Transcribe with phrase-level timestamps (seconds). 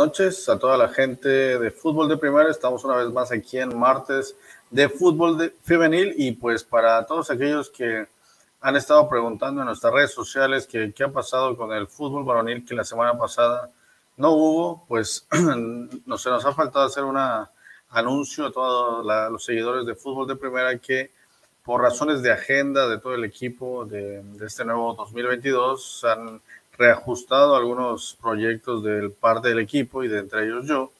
[0.00, 2.50] Noches a toda la gente de fútbol de primera.
[2.50, 4.34] Estamos una vez más aquí en martes
[4.70, 8.06] de fútbol de femenil y pues para todos aquellos que
[8.62, 12.64] han estado preguntando en nuestras redes sociales que qué ha pasado con el fútbol varonil
[12.64, 13.68] que la semana pasada
[14.16, 15.26] no hubo, pues
[16.06, 17.18] no se nos ha faltado hacer un
[17.90, 21.10] anuncio a todos los seguidores de fútbol de primera que
[21.62, 26.40] por razones de agenda de todo el equipo de, de este nuevo 2022 han
[26.80, 30.90] reajustado algunos proyectos del parte del equipo y de entre ellos yo.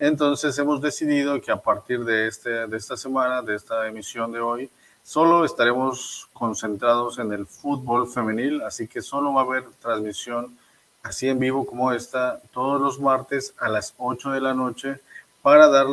[0.00, 4.40] Entonces hemos decidido que a partir de, este, de esta semana, de esta emisión de
[4.40, 4.68] hoy,
[5.04, 10.58] solo estaremos concentrados en el fútbol femenil, así que solo va a haber transmisión
[11.04, 15.00] así en vivo como esta todos los martes a las 8 de la noche
[15.42, 15.86] para dar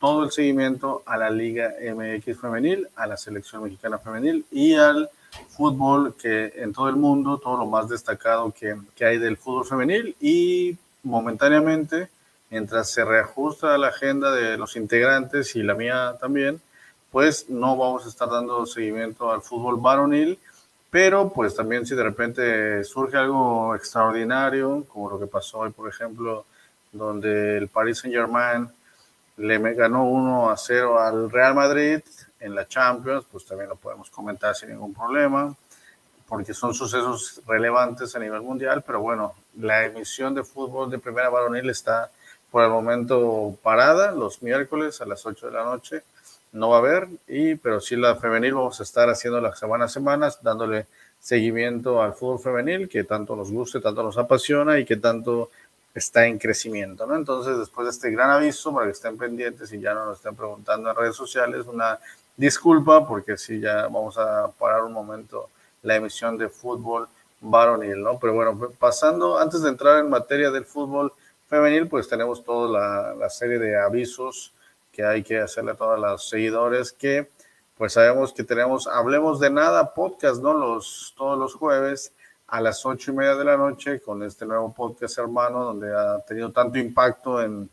[0.00, 5.08] todo el seguimiento a la Liga MX femenil, a la selección mexicana femenil y al
[5.48, 9.66] fútbol que en todo el mundo, todo lo más destacado que, que hay del fútbol
[9.66, 12.08] femenil y momentáneamente,
[12.50, 16.60] mientras se reajusta la agenda de los integrantes y la mía también,
[17.10, 20.38] pues no vamos a estar dando seguimiento al fútbol varonil,
[20.90, 25.88] pero pues también si de repente surge algo extraordinario, como lo que pasó hoy, por
[25.88, 26.44] ejemplo,
[26.92, 28.68] donde el Paris Saint Germain
[29.36, 32.00] le ganó 1 a 0 al Real Madrid,
[32.42, 35.54] en la Champions, pues también lo podemos comentar sin ningún problema,
[36.28, 41.28] porque son sucesos relevantes a nivel mundial, pero bueno, la emisión de fútbol de primera
[41.28, 42.10] varonil está
[42.50, 46.02] por el momento parada los miércoles a las 8 de la noche.
[46.52, 49.92] No va a haber, y, pero sí la femenil vamos a estar haciendo las semanas
[49.92, 50.86] semanas, dándole
[51.18, 55.50] seguimiento al fútbol femenil que tanto nos guste, tanto nos apasiona y que tanto
[55.94, 57.16] está en crecimiento, ¿no?
[57.16, 60.34] Entonces, después de este gran aviso, para que estén pendientes y ya no nos estén
[60.34, 61.98] preguntando en redes sociales, una
[62.36, 65.48] disculpa porque sí, ya vamos a parar un momento
[65.82, 67.08] la emisión de fútbol
[67.40, 68.18] varonil, ¿no?
[68.18, 71.12] Pero bueno, pasando, antes de entrar en materia del fútbol
[71.48, 74.52] femenil, pues tenemos toda la, serie de avisos
[74.92, 77.28] que hay que hacerle a todos los seguidores que
[77.76, 80.52] pues sabemos que tenemos Hablemos de Nada podcast, ¿no?
[80.52, 82.12] Los, todos los jueves
[82.46, 86.20] a las ocho y media de la noche con este nuevo podcast hermano donde ha
[86.20, 87.68] tenido tanto impacto en,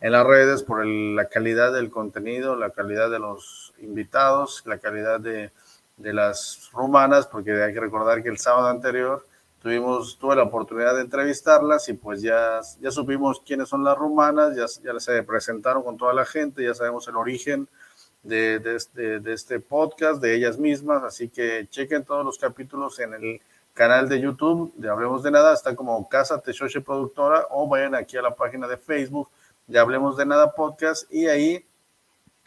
[0.00, 5.20] en las redes por la calidad del contenido, la calidad de los invitados, la calidad
[5.20, 5.50] de,
[5.98, 9.26] de, las rumanas, porque hay que recordar que el sábado anterior
[9.62, 14.56] tuvimos, tuve la oportunidad de entrevistarlas y pues ya, ya supimos quiénes son las rumanas,
[14.56, 17.68] ya, ya se presentaron con toda la gente, ya sabemos el origen
[18.22, 22.98] de, de, este, de este podcast, de ellas mismas, así que chequen todos los capítulos
[23.00, 23.40] en el
[23.74, 28.16] canal de YouTube de Hablemos de Nada, está como Casa Techoche Productora o vayan aquí
[28.16, 29.28] a la página de Facebook
[29.70, 31.64] ya Hablemos de Nada Podcast y ahí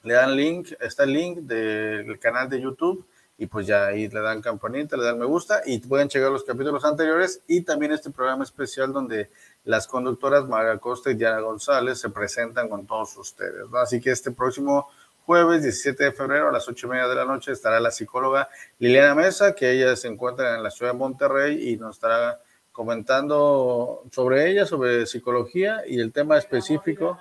[0.04, 3.08] le dan link, está el link del canal de YouTube
[3.38, 6.44] y pues ya ahí le dan campanita, le dan me gusta y pueden checar los
[6.44, 9.30] capítulos anteriores y también este programa especial donde
[9.64, 13.66] las conductoras Maga Costa y Diana González se presentan con todos ustedes.
[13.74, 14.90] Así que este próximo
[15.26, 18.50] jueves 17 de febrero a las 8 y media de la noche estará la psicóloga
[18.80, 22.42] Liliana Mesa, que ella se encuentra en la ciudad de Monterrey y nos estará
[22.74, 27.18] comentando sobre ella, sobre psicología y el tema específico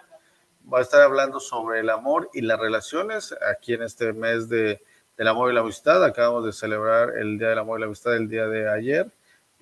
[0.72, 4.82] va a estar hablando sobre el amor y las relaciones aquí en este mes de,
[5.16, 6.02] del amor y la amistad.
[6.02, 9.12] Acabamos de celebrar el Día del Amor y la Amistad el día de ayer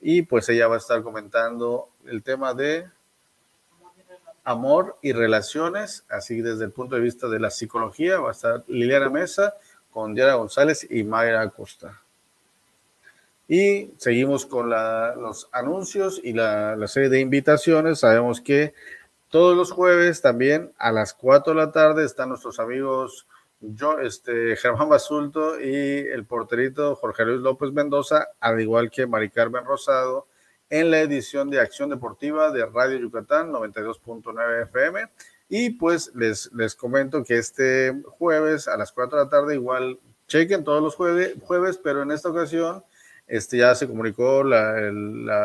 [0.00, 2.88] y pues ella va a estar comentando el tema de
[4.44, 8.64] amor y relaciones, así desde el punto de vista de la psicología, va a estar
[8.68, 9.54] Liliana Mesa
[9.90, 12.00] con Diana González y Mayra Acosta.
[13.52, 17.98] Y seguimos con los anuncios y la, serie de invitaciones.
[17.98, 18.74] Sabemos que
[19.28, 23.26] todos los jueves también a las 4 de la tarde están nuestros amigos
[23.58, 29.30] yo, este, Germán Basulto y el porterito Jorge Luis López Mendoza, al igual que Mari
[29.30, 30.28] Carmen Rosado,
[30.68, 35.08] en la edición de Acción Deportiva de Radio Yucatán 92.9 FM.
[35.48, 39.98] Y pues les, les comento que este jueves a las 4 de la tarde, igual
[40.28, 42.84] chequen todos los jueves, jueves pero en esta ocasión
[43.30, 44.90] este, ya se comunicó la,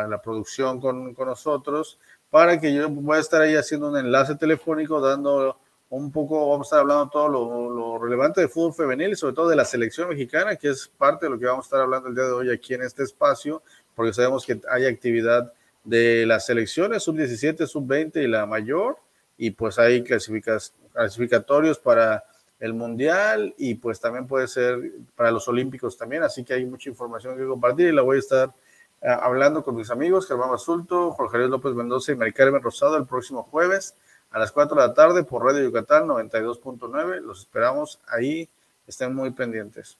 [0.08, 2.00] la, producción con, con, nosotros
[2.30, 5.56] para que yo voy a estar ahí haciendo un enlace telefónico dando
[5.88, 9.36] un poco, vamos a estar hablando todo lo, lo, relevante de fútbol femenil y sobre
[9.36, 12.08] todo de la selección mexicana, que es parte de lo que vamos a estar hablando
[12.08, 13.62] el día de hoy aquí en este espacio,
[13.94, 15.52] porque sabemos que hay actividad
[15.84, 18.96] de las selecciones sub-17, sub-20 y la mayor,
[19.38, 22.24] y pues hay clasificatorios para
[22.58, 26.88] el mundial y pues también puede ser para los olímpicos también, así que hay mucha
[26.88, 28.54] información que compartir y la voy a estar
[29.02, 32.96] eh, hablando con mis amigos Germán Basulto, Jorge Luis López Mendoza y Mari Carmen Rosado
[32.96, 33.94] el próximo jueves
[34.30, 38.48] a las 4 de la tarde por Radio Yucatán 92.9, los esperamos ahí,
[38.86, 39.98] estén muy pendientes.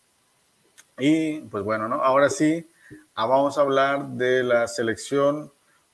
[0.98, 2.02] Y pues bueno, ¿no?
[2.02, 2.68] Ahora sí,
[3.14, 5.52] ah, vamos a hablar de la selección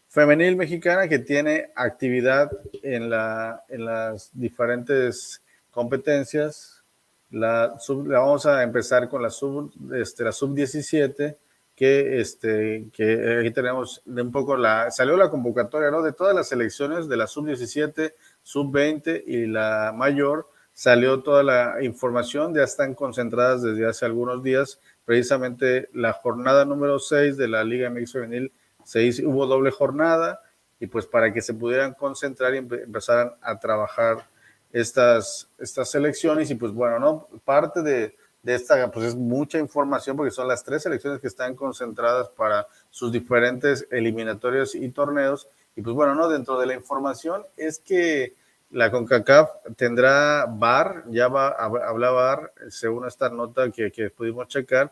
[0.09, 2.51] femenil mexicana que tiene actividad
[2.83, 5.42] en, la, en las diferentes
[5.73, 6.85] competencias.
[7.31, 11.37] La, vamos a empezar con la sub, este, la sub 17,
[11.75, 16.03] que, este, que aquí tenemos de un poco la, salió la convocatoria, ¿no?
[16.03, 21.43] De todas las selecciones de la sub 17, sub 20 y la mayor, salió toda
[21.43, 27.49] la información, ya están concentradas desde hace algunos días, precisamente la jornada número 6 de
[27.49, 28.53] la Liga MX Femenil
[28.85, 30.41] se hubo doble jornada
[30.81, 34.27] y pues para que se pudieran concentrar y empezaran a trabajar
[34.73, 37.29] estas, estas selecciones y pues bueno, ¿no?
[37.45, 41.55] Parte de, de esta, pues es mucha información porque son las tres selecciones que están
[41.55, 45.49] concentradas para sus diferentes eliminatorios y torneos.
[45.77, 46.29] Y pues bueno, ¿no?
[46.29, 48.35] Dentro de la información es que
[48.71, 54.91] la CONCACAF tendrá VAR, ya va, habla VAR, según esta nota que, que pudimos checar,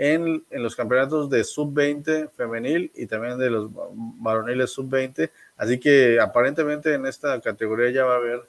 [0.00, 5.30] en, los campeonatos de sub-20 femenil y también de los varoniles sub-20.
[5.58, 8.48] Así que aparentemente en esta categoría ya va a haber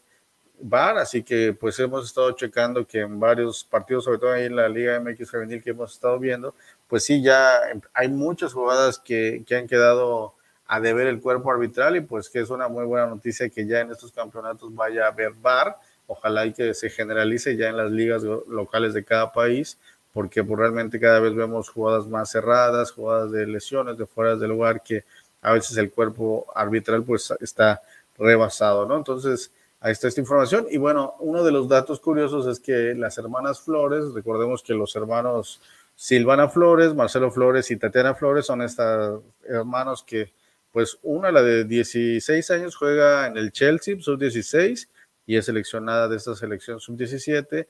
[0.64, 4.56] VAR, así que pues hemos estado checando que en varios partidos, sobre todo ahí en
[4.56, 6.56] la Liga MX femenil que hemos estado viendo,
[6.88, 7.60] pues sí, ya
[7.94, 10.36] hay muchas jugadas que, que han quedado
[10.68, 13.82] a deber el cuerpo arbitral y pues que es una muy buena noticia que ya
[13.82, 15.78] en estos campeonatos vaya a haber VAR.
[16.08, 19.78] Ojalá y que se generalice ya en las ligas locales de cada país
[20.14, 24.50] porque pues, realmente cada vez vemos jugadas más cerradas, jugadas de lesiones, de fuera del
[24.50, 25.04] lugar, que
[25.42, 27.82] a veces el cuerpo arbitral pues está
[28.18, 28.98] rebasado, ¿no?
[28.98, 30.68] Entonces, ahí está esta información.
[30.70, 34.96] Y bueno, uno de los datos curiosos es que las hermanas Flores, recordemos que los
[34.96, 35.62] hermanos
[35.96, 40.34] Silvana Flores, Marcelo Flores y Tatiana Flores son estos hermanos que,
[40.72, 44.88] pues una, la de 16 años, juega en el Chelsea, sub-16,
[45.26, 47.68] y es seleccionada de esta selección sub-17.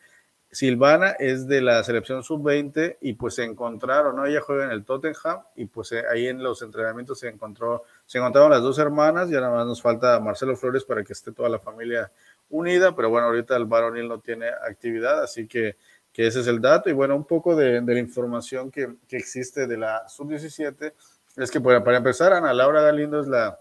[0.51, 4.25] Silvana es de la selección sub-20 y pues se encontraron, ¿no?
[4.25, 8.18] Ella juega en el Tottenham y pues eh, ahí en los entrenamientos se encontró, se
[8.18, 11.48] encontraron las dos hermanas, ya nada más nos falta Marcelo Flores para que esté toda
[11.48, 12.12] la familia
[12.50, 15.77] unida, pero bueno, ahorita el varonil no tiene actividad, así que,
[16.12, 19.68] que ese es el dato y bueno, un poco de, la información que, que, existe
[19.68, 20.94] de la sub-17
[21.38, 23.57] es que para, para empezar, Ana Laura Galindo es la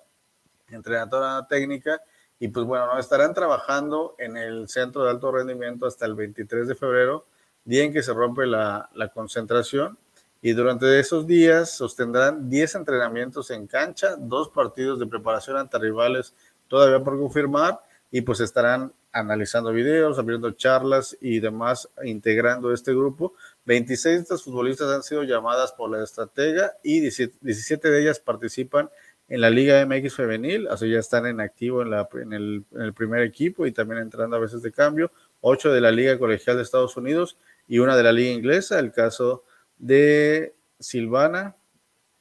[0.68, 2.02] entrenadora técnica
[2.42, 2.98] y pues bueno, ¿no?
[2.98, 7.26] estarán trabajando en el centro de alto rendimiento hasta el 23 de febrero,
[7.66, 9.98] día en que se rompe la, concentración.
[10.40, 16.34] Y durante esos días sostendrán 10 entrenamientos en cancha, dos partidos de preparación ante rivales
[16.66, 17.78] todavía por confirmar,
[18.10, 23.34] y pues estarán analizando videos, abriendo charlas y demás, integrando este grupo.
[23.66, 28.88] 26 de estas futbolistas han sido llamadas por la estratega y 17 de ellas participan
[29.30, 32.82] en la Liga MX femenil, sea, ya están en activo en, la, en, el, en,
[32.82, 36.56] el, primer equipo y también entrando a veces de cambio, ocho de la Liga Colegial
[36.56, 37.38] de Estados Unidos
[37.68, 39.44] y una de la Liga Inglesa, el caso
[39.78, 41.54] de Silvana,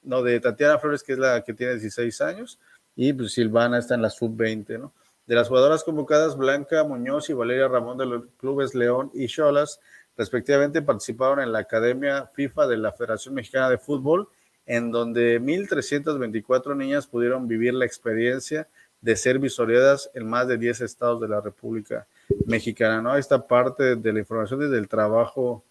[0.03, 2.59] no, de Tatiana Flores, que es la que tiene 16 años,
[2.95, 4.94] y pues Silvana está en la sub-20, ¿no?
[5.25, 9.79] De las jugadoras convocadas, Blanca Muñoz y Valeria Ramón de los clubes León y Cholas,
[10.15, 14.29] respectivamente, participaron en la Academia FIFA de la Federación Mexicana de Fútbol
[14.69, 18.67] en donde 1.324 niñas pudieron vivir la experiencia
[19.01, 22.05] de ser visoreadas en más de 10 estados de la República
[22.46, 23.01] Mexicana.
[23.01, 23.17] ¿no?
[23.17, 25.63] Esta parte de la información desde el trabajo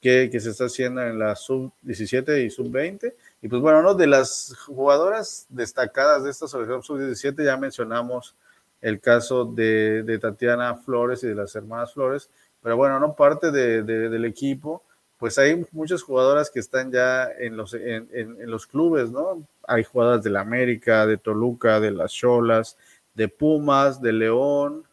[0.00, 3.12] que, que se está haciendo en la sub-17 y sub-20.
[3.42, 3.92] Y pues bueno, ¿no?
[3.92, 8.36] de las jugadoras destacadas de esta selección sub-17 ya mencionamos
[8.80, 12.30] el caso de, de, Tatiana Flores y de las hermanas Flores,
[12.62, 14.82] pero bueno, no parte de, de, del equipo
[15.18, 19.46] pues hay muchas jugadoras que están ya en los, en, los clubes, ¿no?
[19.66, 22.76] Hay jugadoras del América, de Toluca, de las Cholas,
[23.14, 24.84] de Pumas, de León,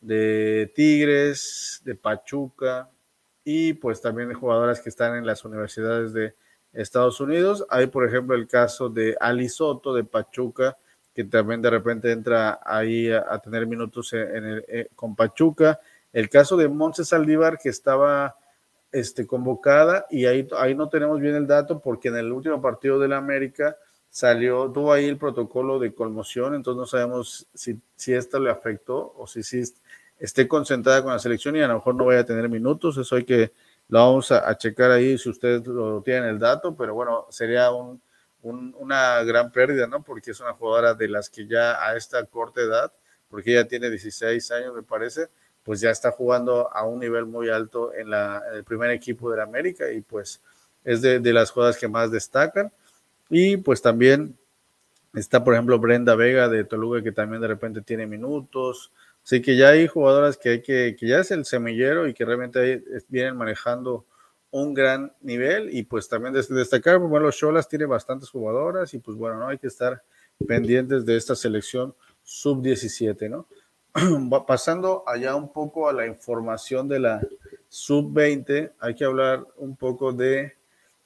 [0.00, 2.88] de Tigres, de Pachuca
[3.44, 6.34] y pues también jugadoras que están en las universidades de
[6.72, 7.66] Estados Unidos.
[7.68, 10.76] Hay, por ejemplo, el caso de Ali Soto de Pachuca,
[11.14, 15.80] que también de repente entra ahí a, tener minutos eh, con Pachuca.
[16.12, 18.36] El caso de Montse Saldívar, que estaba
[18.92, 22.98] este, convocada y ahí, ahí no tenemos bien el dato porque en el último partido
[22.98, 23.76] de la América
[24.10, 29.14] salió, tuvo ahí el protocolo de conmoción, entonces no sabemos si, si esto le afectó
[29.16, 29.62] o si, si
[30.18, 33.16] esté concentrada con la selección y a lo mejor no vaya a tener minutos, eso
[33.16, 33.52] hay que,
[33.88, 38.00] lo vamos a, checar ahí si ustedes lo tienen el dato, pero bueno, sería un,
[38.42, 40.02] un, una gran pérdida, ¿no?
[40.02, 42.92] Porque es una jugadora de las que ya a esta corta edad,
[43.28, 45.28] porque ella tiene 16 años me parece,
[45.68, 49.36] pues ya está jugando a un nivel muy alto en, la, el primer equipo de
[49.36, 50.40] la América y pues
[50.82, 52.72] es de, de, las jugadoras que más destacan.
[53.28, 54.34] Y pues también
[55.12, 58.90] está, por ejemplo, Brenda Vega de Toluca, que también de repente tiene minutos.
[59.22, 62.24] Así que ya hay jugadoras que hay que, que ya es el semillero y que
[62.24, 64.06] realmente vienen manejando
[64.50, 65.76] un gran nivel.
[65.76, 69.58] Y pues también destacar, bueno, los Cholas tiene bastantes jugadoras y pues bueno, no hay
[69.58, 70.02] que estar
[70.46, 73.46] pendientes de esta selección sub-17, ¿no?
[74.46, 77.20] Pasando allá un poco a la información de la
[77.68, 80.54] sub-20, hay que hablar un poco de,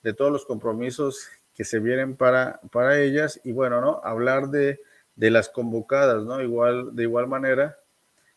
[0.02, 4.00] de, todos los compromisos que se vienen para, para ellas y bueno, ¿no?
[4.04, 4.80] Hablar de,
[5.16, 6.40] de las convocadas, ¿no?
[6.40, 7.78] Igual, de igual manera,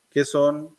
[0.09, 0.75] que son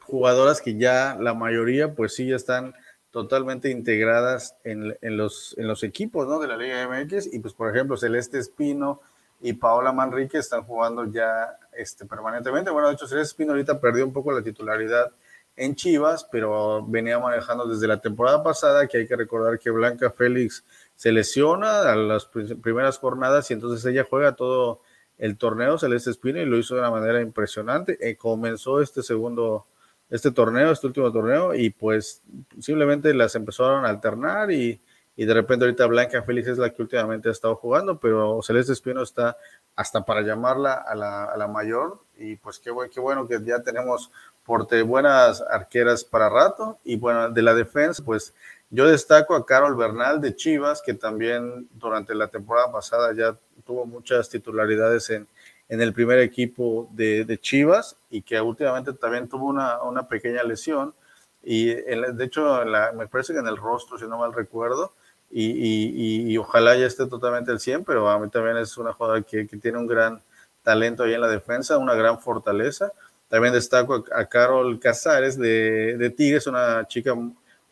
[0.00, 2.74] jugadoras que ya la mayoría, pues sí, ya están
[3.10, 6.38] totalmente integradas en, en, los, en los equipos ¿no?
[6.38, 7.32] de la Liga MX.
[7.32, 9.00] Y pues, por ejemplo, Celeste Espino
[9.40, 12.70] y Paola Manrique están jugando ya este, permanentemente.
[12.70, 15.12] Bueno, de hecho, Celeste Espino ahorita perdió un poco la titularidad
[15.56, 20.10] en Chivas, pero venía manejando desde la temporada pasada, que hay que recordar que Blanca
[20.10, 20.64] Félix
[20.94, 24.82] se lesiona a las primeras jornadas y entonces ella juega todo
[25.18, 27.96] el torneo Celeste Espino y lo hizo de una manera impresionante.
[28.00, 29.66] Eh, comenzó este segundo
[30.10, 32.22] este torneo, este último torneo, y pues
[32.60, 34.80] simplemente las empezaron a alternar y,
[35.16, 38.72] y, de repente ahorita Blanca Félix es la que últimamente ha estado jugando, pero Celeste
[38.72, 39.36] Espino está
[39.74, 43.62] hasta para llamarla a la, a la mayor y pues qué, qué bueno que ya
[43.62, 44.10] tenemos
[44.44, 48.34] porte buenas arqueras para rato y bueno, de la defensa pues
[48.70, 53.86] yo destaco a Carol Bernal de Chivas que también durante la temporada pasada ya tuvo
[53.86, 55.26] muchas titularidades en,
[55.68, 60.42] en el primer equipo de, de, Chivas y que últimamente también tuvo una, una pequeña
[60.42, 60.94] lesión
[61.42, 64.94] y de hecho la, me parece que en el rostro, si no mal recuerdo,
[65.30, 68.92] y, y, y, ojalá ya esté totalmente al 100, pero a mí también es una
[68.92, 70.22] jugadora que, que, tiene un gran
[70.62, 72.92] talento ahí en la defensa, una gran fortaleza.
[73.28, 77.14] También destaco a, a Carol Casares de, de Tigres, una chica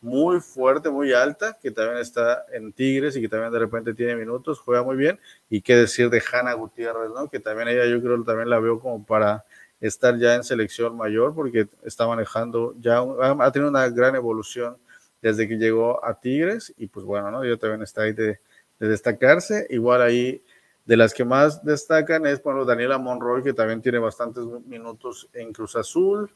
[0.05, 4.15] muy fuerte, muy alta, que también está en Tigres y que también de repente tiene
[4.17, 5.19] minutos, juega muy bien.
[5.49, 7.31] Y qué decir de Hanna Gutiérrez, ¿no?
[7.31, 9.45] Que también ella yo creo que también la veo como para
[9.81, 14.77] estar ya en selección mayor porque está manejando ya, ha tenido una gran evolución
[15.25, 17.43] desde que llegó a Tigres y pues bueno, ¿no?
[17.43, 18.41] Ella también está ahí de,
[18.79, 19.67] de destacarse.
[19.71, 20.45] Igual ahí
[20.85, 25.51] de las que más destacan es, bueno, Daniela Monroy, que también tiene bastantes minutos en
[25.55, 26.31] Cruz Azul.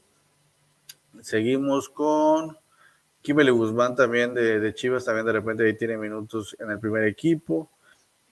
[1.21, 2.57] Seguimos con
[3.21, 7.05] Kimberly Guzmán también de, de, Chivas, también de repente ahí tiene minutos en el primer
[7.05, 7.71] equipo.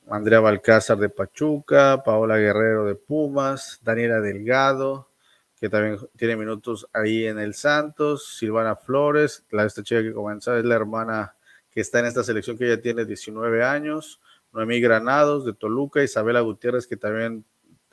[0.08, 5.10] Andrea Balcázar de Pachuca, Paola Guerrero de Pumas, Daniela Delgado,
[5.58, 10.56] que también tiene minutos ahí en el Santos, Silvana Flores, la esta chica que comenzó
[10.56, 11.34] es la hermana
[11.70, 14.20] que está en esta selección que ya tiene 19 años,
[14.52, 17.44] Noemí Granados de Toluca, Isabela Gutiérrez que también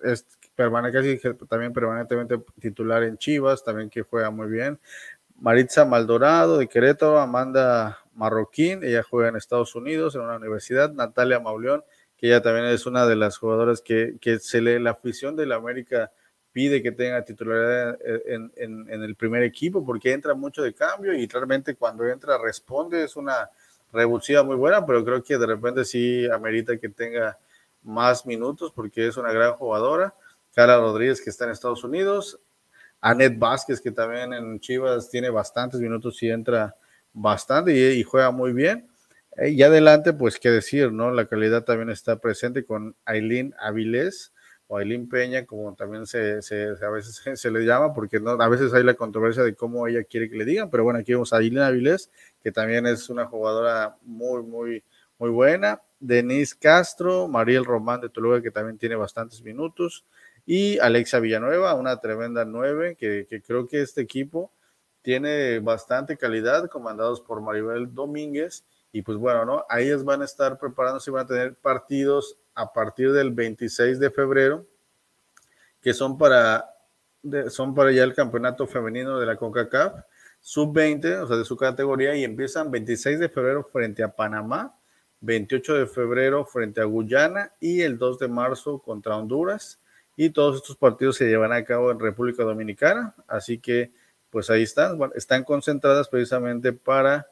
[0.02, 4.80] es permanente, también permanentemente titular en Chivas, también que juega muy bien,
[5.38, 11.40] Maritza Maldorado de Querétaro, Amanda Marroquín, ella juega en Estados Unidos en una universidad, Natalia
[11.40, 11.84] Mauleón,
[12.18, 15.46] que ella también es una de las jugadoras que, que se le, la afición de
[15.46, 16.12] la América
[16.54, 21.12] pide que tenga titularidad en, en, en, el primer equipo porque entra mucho de cambio
[21.14, 23.50] y realmente cuando entra responde, es una
[23.92, 27.38] revulsiva muy buena, pero creo que de repente sí amerita que tenga
[27.82, 30.14] más minutos porque es una gran jugadora.
[30.54, 32.40] Cara Rodríguez que está en Estados Unidos,
[33.02, 36.76] Anet Vázquez, que también en Chivas tiene bastantes minutos y entra
[37.12, 38.88] bastante y, y juega muy bien.
[39.38, 41.12] Eh, y adelante, pues qué decir, ¿no?
[41.12, 44.32] La calidad también está presente con Aileen Avilés
[44.74, 46.40] o Aileen Peña, como también se,
[46.82, 50.30] a veces se le llama, porque a veces hay la controversia de cómo ella quiere
[50.30, 52.10] que le digan, pero bueno, aquí vemos a Aileen Avilés,
[52.42, 54.84] que también es una jugadora muy, muy,
[55.20, 55.80] muy buena.
[56.00, 60.06] Denise Castro, Mariel Román de Toluca, que también tiene bastantes minutos
[60.46, 64.52] y Alexa Villanueva, una tremenda nueve, que, creo que este equipo
[65.04, 69.66] tiene bastante calidad, comandados por Maribel Domínguez, y pues bueno, ¿no?
[69.70, 74.00] Ahí ellos van a estar preparándose y van a tener partidos a partir del 26
[74.00, 74.66] de febrero,
[75.82, 76.70] que son para,
[77.50, 79.94] son para ya el campeonato femenino de la CONCACAF,
[80.40, 84.78] sub-20, o sea, de su categoría, y empiezan 26 de febrero frente a Panamá,
[85.22, 89.80] 28 de febrero frente a Guyana y el 2 de marzo contra Honduras.
[90.18, 93.92] Y todos estos partidos se llevan a cabo en República Dominicana, así que
[94.30, 97.28] pues ahí están, están concentradas precisamente para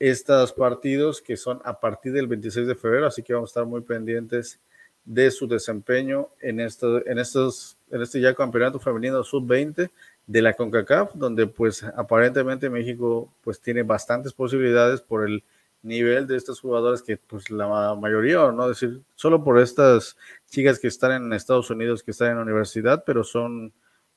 [0.00, 3.66] estos partidos que son a partir del 26 de febrero, así que vamos a estar
[3.66, 4.58] muy pendientes
[5.04, 9.90] de su desempeño en, esto, en, estos, en este ya campeonato femenino sub-20
[10.26, 15.44] de la CONCACAF, donde pues aparentemente México pues tiene bastantes posibilidades por el
[15.82, 20.16] nivel de estos jugadores que pues la mayoría, no decir, solo por estas
[20.48, 23.72] chicas que están en Estados Unidos, que están en la universidad, pero son,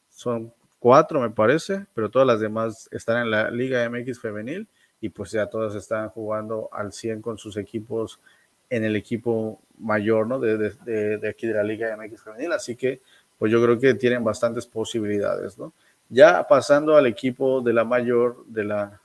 [0.10, 4.68] son cuatro me parece, pero todas las demás están en la Liga MX femenil
[5.04, 8.22] y pues ya todas están jugando al 100 con sus equipos
[8.70, 10.40] en el equipo mayor, ¿no?
[10.40, 13.02] De, de, de aquí de la Liga MX femenil, así que
[13.38, 15.74] pues yo creo que tienen bastantes posibilidades, ¿no?
[16.08, 19.02] Ya pasando al equipo de la mayor de la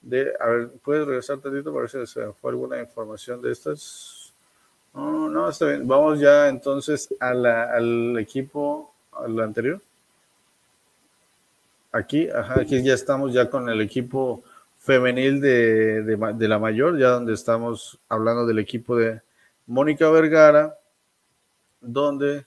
[0.00, 4.34] de, a ver, ¿puedes regresar tantito para ver si se fue alguna información de estas?
[4.92, 5.86] No, no, está bien.
[5.86, 9.80] Vamos ya entonces al equipo, al anterior.
[11.92, 14.42] Aquí, ajá, aquí ya estamos ya con el equipo
[14.82, 19.22] femenil de, de, la mayor, ya donde estamos hablando del equipo de
[19.64, 20.76] Mónica Vergara,
[21.80, 22.44] donde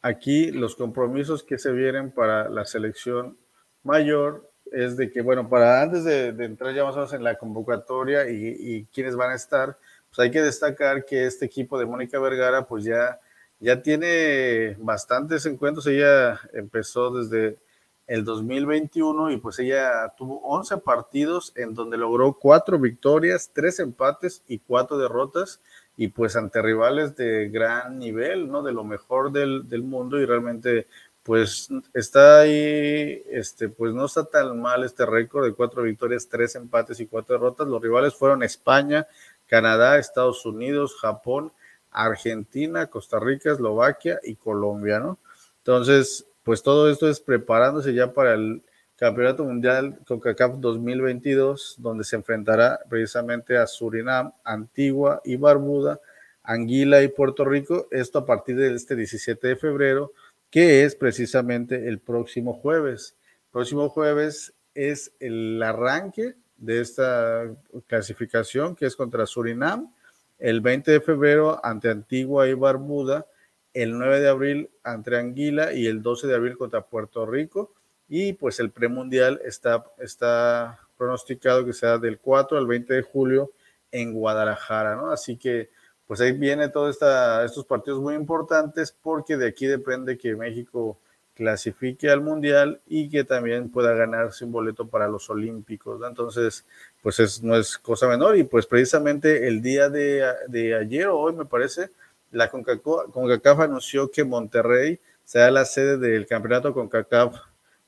[0.00, 3.36] aquí los compromisos que se vienen para la selección
[3.82, 7.36] mayor es de que, bueno, para antes de, entrar ya más o menos en la
[7.36, 9.76] convocatoria y, y quiénes van a estar,
[10.08, 13.20] pues hay que destacar que este equipo de Mónica Vergara, pues ya,
[13.60, 15.86] ya tiene bastantes encuentros.
[15.86, 17.58] Ella empezó desde
[18.06, 24.42] el 2021 y pues ella tuvo 11 partidos en donde logró cuatro victorias, tres empates
[24.48, 25.60] y cuatro derrotas
[25.96, 28.62] y pues ante rivales de gran nivel, ¿no?
[28.62, 30.88] De lo mejor del, del mundo y realmente
[31.22, 36.56] pues está ahí, este, pues no está tan mal este récord de cuatro victorias, tres
[36.56, 37.68] empates y cuatro derrotas.
[37.68, 39.06] Los rivales fueron España,
[39.46, 41.52] Canadá, Estados Unidos, Japón,
[41.92, 45.18] Argentina, Costa Rica, Eslovaquia y Colombia, ¿no?
[45.58, 48.62] Entonces, pues todo esto es preparándose ya para el
[48.96, 56.00] Campeonato Mundial CONCACAF 2022, donde se enfrentará precisamente a Surinam, Antigua y Barbuda,
[56.44, 60.12] Anguila y Puerto Rico, esto a partir de este 17 de febrero,
[60.50, 63.16] que es precisamente el próximo jueves.
[63.50, 67.50] próximo jueves es el arranque de esta
[67.86, 69.92] clasificación, que es contra Surinam,
[70.38, 73.26] el 20 de febrero ante Antigua y Barbuda,
[73.74, 77.72] el 9 de abril ante Anguila y el 12 de abril contra Puerto Rico.
[78.08, 83.52] Y pues el premundial está, está pronosticado que sea del 4 al 20 de julio
[83.90, 85.10] en Guadalajara, ¿no?
[85.10, 85.70] Así que
[86.06, 86.98] pues ahí viene todos
[87.44, 90.98] estos partidos muy importantes porque de aquí depende que México
[91.34, 95.98] clasifique al mundial y que también pueda ganarse un boleto para los olímpicos.
[95.98, 96.06] ¿no?
[96.06, 96.66] Entonces,
[97.02, 101.18] pues es, no es cosa menor y pues precisamente el día de, de ayer o
[101.18, 101.90] hoy me parece,
[102.32, 107.36] la CONCACAF anunció que Monterrey será la sede del campeonato CONCACAF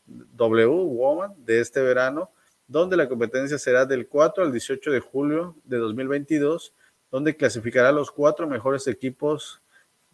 [0.06, 2.30] W Woman de este verano,
[2.68, 6.74] donde la competencia será del 4 al 18 de julio de 2022,
[7.10, 9.62] donde clasificará los cuatro mejores equipos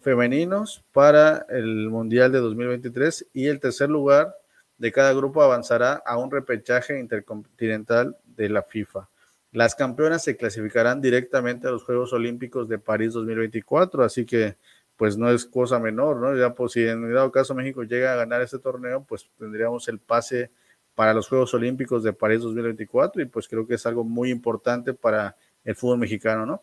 [0.00, 4.36] femeninos para el Mundial de 2023 y el tercer lugar
[4.78, 9.08] de cada grupo avanzará a un repechaje intercontinental de la FIFA.
[9.52, 14.56] Las campeonas se clasificarán directamente a los Juegos Olímpicos de París 2024, así que
[14.96, 16.36] pues no es cosa menor, ¿no?
[16.36, 19.98] Ya pues si en dado caso México llega a ganar este torneo, pues tendríamos el
[19.98, 20.50] pase
[20.94, 24.92] para los Juegos Olímpicos de París 2024 y pues creo que es algo muy importante
[24.94, 26.62] para el fútbol mexicano, ¿no?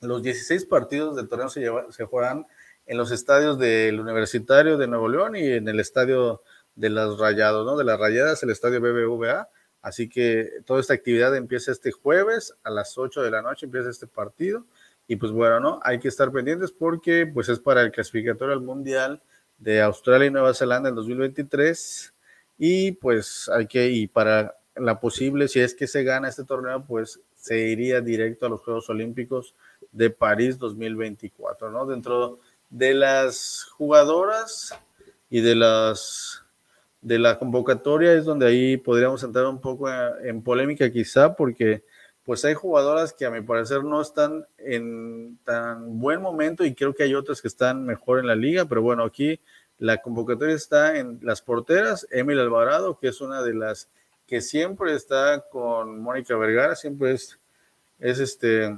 [0.00, 2.46] Los 16 partidos del torneo se, se jugarán
[2.84, 6.42] en los estadios del Universitario de Nuevo León y en el estadio
[6.74, 7.76] de las Rayados, ¿no?
[7.76, 9.48] De las Rayadas, el estadio BBVA
[9.86, 13.88] Así que toda esta actividad empieza este jueves a las 8 de la noche, empieza
[13.88, 14.64] este partido.
[15.06, 15.78] Y pues bueno, ¿no?
[15.84, 19.22] Hay que estar pendientes porque pues es para el clasificatorio al Mundial
[19.58, 22.12] de Australia y Nueva Zelanda en 2023.
[22.58, 26.84] Y pues hay que, y para la posible, si es que se gana este torneo,
[26.84, 29.54] pues se iría directo a los Juegos Olímpicos
[29.92, 31.86] de París 2024, ¿no?
[31.86, 34.74] Dentro de las jugadoras
[35.30, 36.42] y de las
[37.06, 41.84] de la convocatoria es donde ahí podríamos entrar un poco en polémica quizá porque
[42.24, 46.92] pues hay jugadoras que a mi parecer no están en tan buen momento y creo
[46.96, 49.38] que hay otras que están mejor en la liga, pero bueno, aquí
[49.78, 53.88] la convocatoria está en las porteras, Emil Alvarado, que es una de las
[54.26, 57.38] que siempre está con Mónica Vergara, siempre es,
[58.00, 58.76] es este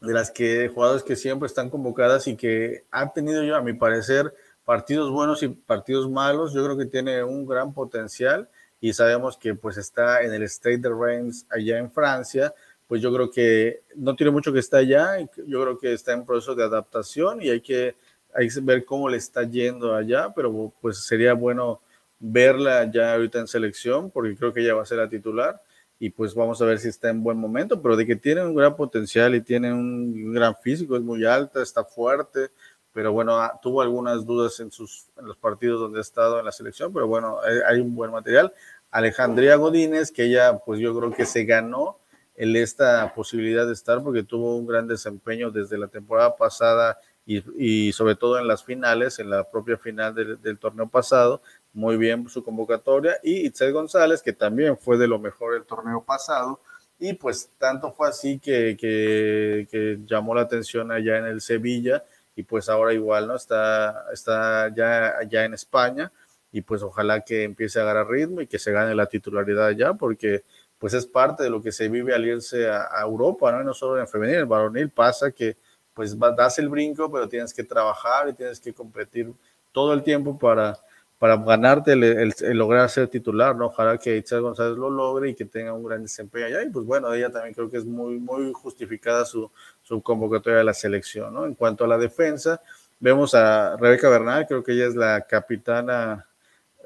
[0.00, 3.72] de las que jugadoras que siempre están convocadas y que han tenido yo a mi
[3.72, 6.52] parecer partidos buenos y partidos malos.
[6.52, 8.48] Yo creo que tiene un gran potencial
[8.80, 12.54] y sabemos que pues está en el State de Reims allá en Francia.
[12.86, 15.18] Pues yo creo que no tiene mucho que estar allá.
[15.46, 17.96] Yo creo que está en proceso de adaptación y hay que,
[18.34, 21.80] hay que ver cómo le está yendo allá, pero pues sería bueno
[22.18, 25.60] verla ya ahorita en selección porque creo que ella va a ser la titular
[25.98, 28.54] y pues vamos a ver si está en buen momento, pero de que tiene un
[28.54, 32.50] gran potencial y tiene un gran físico, es muy alta, está fuerte,
[32.94, 36.44] pero bueno, ah, tuvo algunas dudas en, sus, en los partidos donde ha estado en
[36.44, 38.54] la selección, pero bueno, hay, un buen material.
[38.92, 41.98] Alejandría Godínez, que ella, pues yo creo que se ganó
[42.36, 47.92] el, esta posibilidad de estar porque tuvo un gran desempeño desde la temporada pasada y,
[47.92, 52.44] sobre todo en las finales, en la propia final del, torneo pasado, muy bien su
[52.44, 53.16] convocatoria.
[53.24, 56.60] Y Itzel González, que también fue de lo mejor el torneo pasado.
[57.00, 62.04] Y pues tanto fue así que llamó la atención allá en el Sevilla
[62.36, 63.36] y pues ahora igual, ¿no?
[63.36, 66.12] Está, está ya, ya en España
[66.52, 69.94] y pues ojalá que empiece a agarrar ritmo y que se gane la titularidad ya,
[69.94, 70.44] porque
[70.78, 73.62] pues es parte de lo que se vive al irse a, Europa, ¿no?
[73.62, 75.56] Y no solo en femenil, el varonil pasa que
[75.94, 79.32] pues das el brinco, pero tienes que trabajar y tienes que competir
[79.72, 80.78] todo el tiempo para,
[81.24, 83.68] para ganarte el, lograr ser titular, ¿no?
[83.68, 86.62] Ojalá que Itzel González lo logre y que tenga un gran desempeño allá.
[86.62, 89.50] Y pues bueno, ella también creo que es muy, muy justificada su,
[89.82, 91.46] su convocatoria de la selección, ¿no?
[91.46, 92.60] En cuanto a la defensa,
[93.00, 96.26] vemos a Rebeca Bernal, creo que ella es la capitana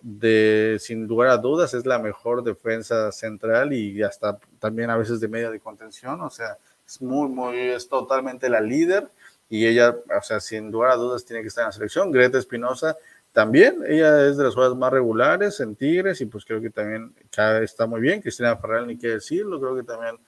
[0.03, 5.19] de, sin lugar a dudas, es la mejor defensa central y hasta también a veces
[5.19, 9.09] de media de contención, o sea, es muy, muy, es totalmente la líder
[9.51, 12.13] y ella, o sea, sin lugar a dudas tiene que estar en la selección.
[12.13, 12.97] Greta Espinosa
[13.33, 17.15] también, ella es de las jugadas más regulares en Tigres y pues creo que también
[17.63, 18.21] está muy bien.
[18.21, 20.19] Cristina Ferral, ni qué decirlo, creo que también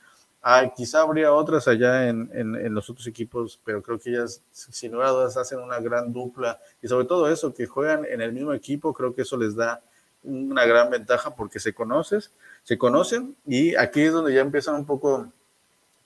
[0.43, 4.93] Ah, quizá habría otras allá en, en, los otros equipos, pero creo que ellas, sin
[4.93, 8.33] lugar a dudas, hacen una gran dupla y sobre todo eso, que juegan en el
[8.33, 9.83] mismo equipo, creo que eso les da
[10.23, 12.33] una gran ventaja porque se conoces,
[12.63, 15.31] se conocen y aquí es donde ya empiezan un poco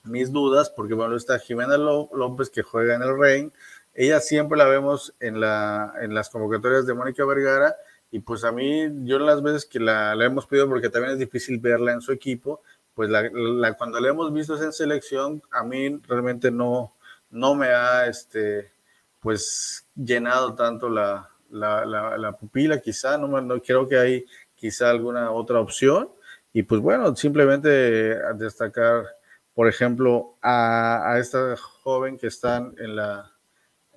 [0.03, 3.53] mis dudas, porque bueno, está Jimena López que juega en el Rein,
[3.95, 7.75] ella siempre la vemos en, la, en las convocatorias de Mónica Vergara
[8.11, 11.19] y pues a mí, yo las veces que la, la hemos pedido, porque también es
[11.19, 12.61] difícil verla en su equipo,
[12.93, 16.93] pues la, cuando la hemos visto en selección, a mí realmente no,
[17.29, 18.71] no me ha este,
[19.19, 25.59] pues llenado tanto la, la, pupila, quizá, no, no creo que hay quizá alguna otra
[25.59, 26.09] opción.
[26.53, 27.59] Y pues bueno, simplemente
[28.35, 29.07] destacar,
[29.53, 33.34] por ejemplo, a, a esta joven que están en la,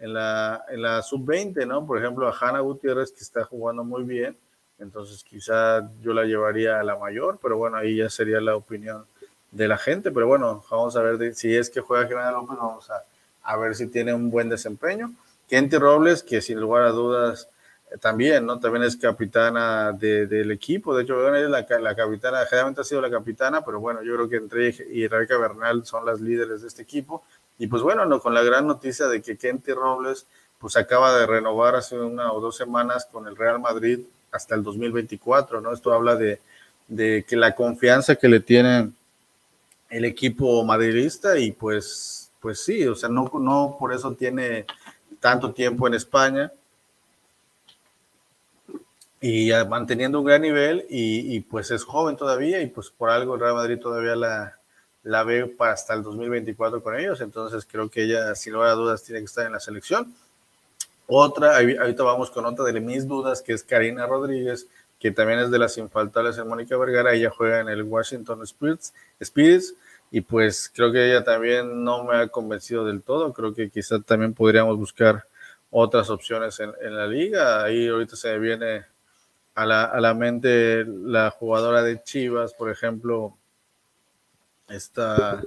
[0.01, 1.87] en la, en la sub-20, ¿no?
[1.87, 4.37] Por ejemplo, a Hanna Gutiérrez, que está jugando muy bien
[4.79, 9.05] entonces quizá yo la llevaría a la mayor, pero bueno, ahí ya sería la opinión
[9.51, 10.11] de la gente.
[10.11, 13.03] Pero bueno, vamos a ver si es que juega Jimena López, vamos a,
[13.43, 15.13] a, ver si tiene un buen desempeño.
[15.49, 17.49] Kenty Robles, que sin lugar a dudas
[17.91, 18.61] eh, también, ¿no?
[18.61, 20.95] También es capitana del equipo.
[20.95, 24.29] De hecho, es la, la, capitana, generalmente ha sido la capitana, pero bueno, yo creo
[24.29, 27.25] que entre y Rebeca Bernal son las líderes de este equipo.
[27.59, 30.27] Y pues bueno, no, con la gran noticia de que Kenty Robles
[30.59, 34.01] pues acaba de renovar hace una o dos semanas con el Real Madrid
[34.33, 35.73] hasta el 2024, ¿no?
[35.73, 36.41] Esto habla de,
[36.89, 38.91] de que la confianza que le tiene
[39.89, 44.67] el equipo madridista y pues, pues sí, o sea, no, no por eso tiene
[45.21, 46.53] tanto tiempo en España
[49.21, 53.35] y manteniendo un gran nivel y, y, pues es joven todavía y pues por algo
[53.35, 54.58] el Real Madrid todavía la,
[55.03, 59.03] la ve hasta el 2024 con ellos, entonces creo que ella sin lugar a dudas
[59.03, 60.15] tiene que estar en la selección.
[61.07, 65.51] Otra, ahorita vamos con otra de mis dudas, que es Karina Rodríguez, que también es
[65.51, 67.15] de las infaltables en Mónica Vergara.
[67.15, 69.75] Ella juega en el Washington Spirits, Spirits
[70.11, 73.33] y pues creo que ella también no me ha convencido del todo.
[73.33, 75.25] Creo que quizá también podríamos buscar
[75.71, 77.65] otras opciones en, la liga.
[77.65, 78.85] Ahí ahorita se viene
[79.55, 83.37] a la, a la mente la jugadora de Chivas, por ejemplo,
[84.69, 85.43] esta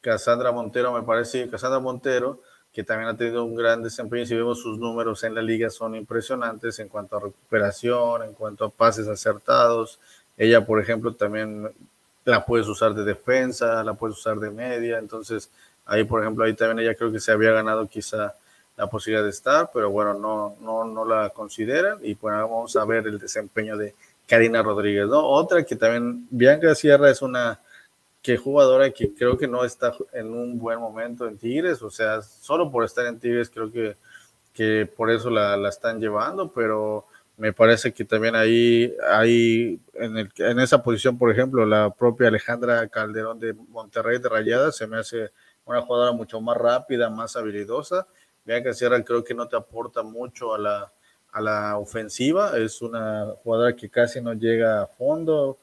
[0.00, 2.40] Cassandra Montero, me parece, Cassandra Montero,
[2.72, 4.24] que también ha tenido un gran desempeño.
[4.26, 8.64] Si vemos sus números en la liga, son impresionantes en cuanto a recuperación, en cuanto
[8.66, 9.98] a pases acertados.
[10.36, 11.72] Ella, por ejemplo, también
[12.24, 14.98] la puedes usar de defensa, la puedes usar de media.
[14.98, 15.50] Entonces,
[15.86, 18.34] ahí, por ejemplo, ahí también ella creo que se había ganado quizá
[18.76, 21.98] la posibilidad de estar, pero bueno, no, no, no la consideran.
[22.02, 23.94] Y bueno, vamos a ver el desempeño de
[24.28, 25.26] Karina Rodríguez, ¿no?
[25.26, 27.58] Otra que también, Bianca Sierra es una
[28.22, 32.22] que jugadora que creo que no está en un buen momento en Tigres, o sea,
[32.22, 33.96] solo por estar en Tigres creo que,
[34.52, 37.06] que por eso la, la están llevando, pero
[37.38, 42.28] me parece que también ahí hay en, el, en esa posición, por ejemplo, la propia
[42.28, 45.30] Alejandra Calderón de Monterrey de Rayadas se me hace
[45.64, 48.08] una jugadora mucho más rápida, más habilidosa.
[48.44, 50.92] Que Sierra creo que no te aporta mucho a la,
[51.32, 55.58] a la ofensiva, es una jugadora que casi no llega a fondo,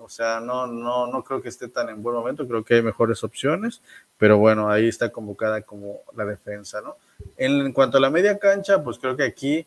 [0.00, 2.82] o sea, no, no, no creo que esté tan en buen momento, creo que hay
[2.82, 3.82] mejores opciones,
[4.16, 6.96] pero bueno, ahí está convocada como la defensa, ¿no?
[7.36, 9.66] En, cuanto a la media cancha, pues creo que aquí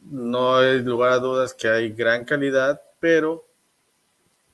[0.00, 3.44] no hay lugar a dudas que hay gran calidad, pero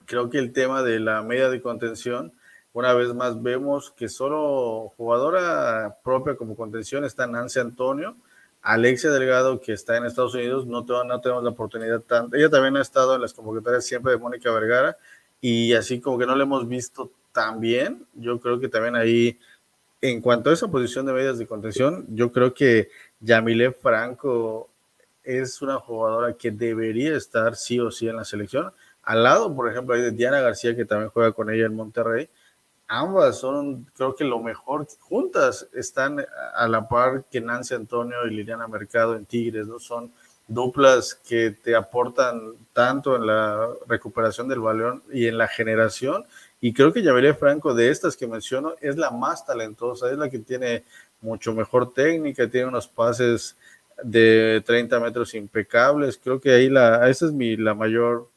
[0.07, 2.33] creo que el tema de la media de contención,
[2.73, 8.17] una vez más vemos que solo jugadora propia como contención está Nancy Antonio,
[8.63, 12.37] Alexia Delgado, que está en Estados Unidos, no, tenemos la oportunidad tanto.
[12.37, 14.97] Ella también ha estado en las convocatorias siempre de Mónica Vergara
[15.41, 18.07] y así como que no la hemos visto tan bien.
[18.15, 19.39] Yo creo que también ahí,
[20.01, 22.91] en cuanto a esa posición de medias de contención, yo creo que
[23.21, 24.69] Yamile Franco
[25.23, 28.73] es una jugadora que debería estar sí o sí en la selección.
[29.03, 32.29] Al lado, por ejemplo, hay de Diana García, que también juega con ella en Monterrey
[32.89, 36.25] ambas son, creo que lo mejor, juntas están
[36.55, 39.79] a la par que Nancy Antonio y Liliana Mercado en Tigres, ¿no?
[39.79, 40.11] Son
[40.49, 46.25] duplas que te aportan tanto en la recuperación del balón y en la generación,
[46.61, 50.29] Y creo que Yabelia Franco, de estas que menciono, es la más talentosa, es la
[50.29, 50.83] que tiene
[51.21, 53.57] mucho mejor técnica, tiene unos pases
[54.03, 56.19] de 30 metros impecables.
[56.19, 58.29] Creo que ahí la, esa es mi, la mayor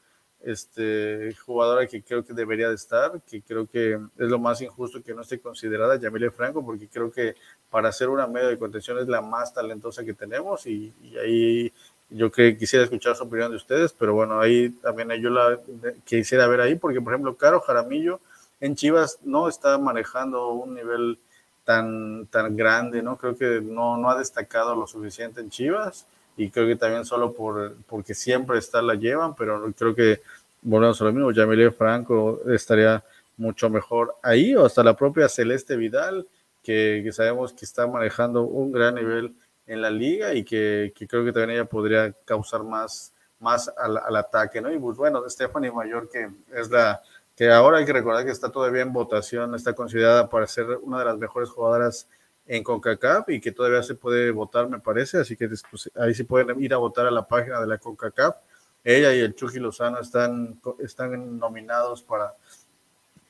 [0.44, 5.04] este, jugadora que creo que debería de estar, que creo que es lo más injusto
[5.04, 7.36] que no esté considerada Yamile Franco, porque creo que
[7.70, 11.72] para ser una medio de contención es la más talentosa que tenemos y, ahí
[12.10, 15.60] yo que quisiera escuchar su opinión de ustedes, pero bueno, ahí también yo la
[16.04, 18.20] quisiera ver ahí, porque por ejemplo, Caro Jaramillo
[18.60, 21.20] en Chivas no está manejando un nivel
[21.64, 23.18] tan, tan grande, ¿no?
[23.18, 26.06] Creo que no, no ha destacado lo suficiente en Chivas
[26.38, 30.22] y creo que también solo por, porque siempre está la llevan, pero creo que
[30.62, 33.04] volvemos a lo mismo, Yamilet Franco estaría
[33.38, 36.28] mucho mejor ahí, o hasta la propia Celeste Vidal,
[36.64, 39.34] que, sabemos que está manejando un gran nivel
[39.66, 44.62] en la liga y que, creo que también ella podría causar más, más al, ataque,
[44.62, 44.72] ¿no?
[44.72, 47.02] Y pues bueno, Stephanie Mayor, que es la
[47.36, 51.00] que ahora hay que recordar que está todavía en votación, está considerada para ser una
[51.00, 52.08] de las mejores jugadoras
[52.48, 56.24] en CONCACAF y que todavía se puede votar, me parece, así que pues, ahí sí
[56.24, 58.36] pueden ir a votar a la página de la CONCACAF.
[58.84, 62.34] Ella y el Chucky Lozano están, están nominados para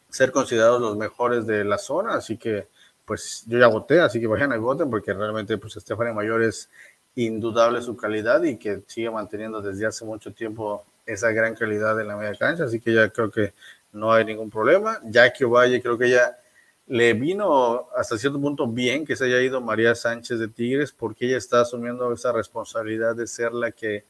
[0.10, 2.68] ser considerados los mejores de la zona, así que
[3.06, 6.70] pues yo ya voté, así que vayan a voten porque realmente pues Estefania Mayor es
[7.16, 12.08] indudable su calidad y que sigue manteniendo desde hace mucho tiempo esa gran calidad en
[12.08, 13.54] la media cancha, así que ya creo que
[13.92, 15.00] no hay ningún problema.
[15.04, 16.38] Jackie Ovalle creo que ya
[16.92, 21.26] le vino hasta cierto punto bien que se haya ido María Sánchez de Tigres porque
[21.26, 24.04] ella está asumiendo esa responsabilidad de ser la que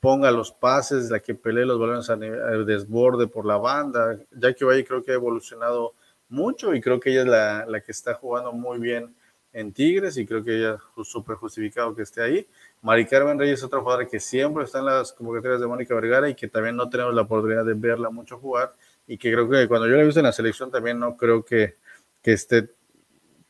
[0.00, 4.18] ponga los pases, la que pelee los balones al desborde por la banda.
[4.30, 5.92] Ya que Valle creo que ha evolucionado
[6.30, 9.14] mucho y creo que ella es la, la que está jugando muy bien
[9.52, 12.48] en Tigres y creo que ella es súper justificado que esté ahí.
[12.80, 16.26] Mari Carmen Reyes es otra jugadora que siempre está en las convocatorias de Mónica Vergara
[16.30, 18.72] y que también no tenemos la oportunidad de verla mucho jugar
[19.06, 21.44] y que creo que cuando yo la he visto en la selección también no creo
[21.44, 21.76] que
[22.22, 22.70] que esté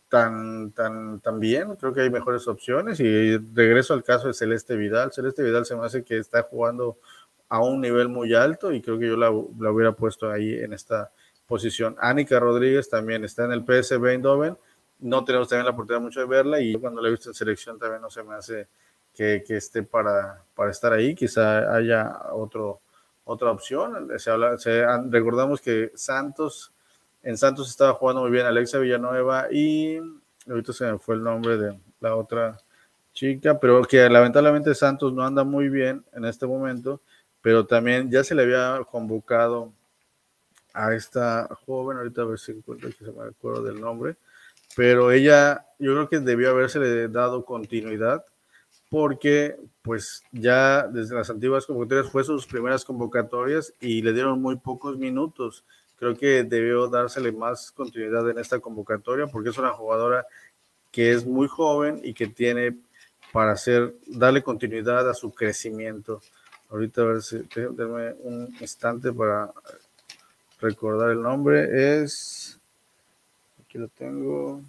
[0.08, 1.76] tan, tan, tan bien.
[1.76, 3.00] Creo que hay mejores opciones.
[3.00, 5.12] Y regreso al caso de Celeste Vidal.
[5.12, 6.98] Celeste Vidal se me hace que está jugando
[7.48, 10.72] a un nivel muy alto y creo que yo la, la hubiera puesto ahí en
[10.72, 11.10] esta
[11.46, 11.96] posición.
[11.98, 14.56] Anika Rodríguez también está en el PSV Eindhoven.
[15.00, 17.78] No tenemos también la oportunidad mucho de verla y cuando la he visto en selección
[17.78, 18.68] también no se me hace
[19.14, 21.14] que, que esté para, para estar ahí.
[21.14, 22.80] Quizá haya otro,
[23.24, 24.08] otra opción.
[24.18, 24.56] Se habla,
[25.08, 26.72] recordamos que Santos
[27.22, 29.98] en Santos estaba jugando muy bien Alexa Villanueva y
[30.48, 32.58] ahorita se me fue el nombre de la otra
[33.12, 37.00] chica, pero que lamentablemente Santos no anda muy bien en este momento,
[37.40, 39.72] pero también ya se le había convocado
[40.72, 44.16] a esta joven, ahorita a ver si encuentro que se me acuerdo del nombre,
[44.76, 48.24] pero ella, yo creo que debió haberse dado continuidad
[48.90, 54.56] porque pues ya desde las antiguas convocatorias fue sus primeras convocatorias y le dieron muy
[54.56, 55.64] pocos minutos
[55.98, 60.26] creo que debió dársele más continuidad en esta convocatoria porque es una jugadora
[60.90, 62.76] que es muy joven y que tiene
[63.32, 66.20] para hacer, darle continuidad a su crecimiento.
[66.70, 69.52] Ahorita a ver si, déjame un instante para
[70.60, 72.02] recordar el nombre.
[72.02, 72.58] Es,
[73.64, 74.62] aquí lo tengo.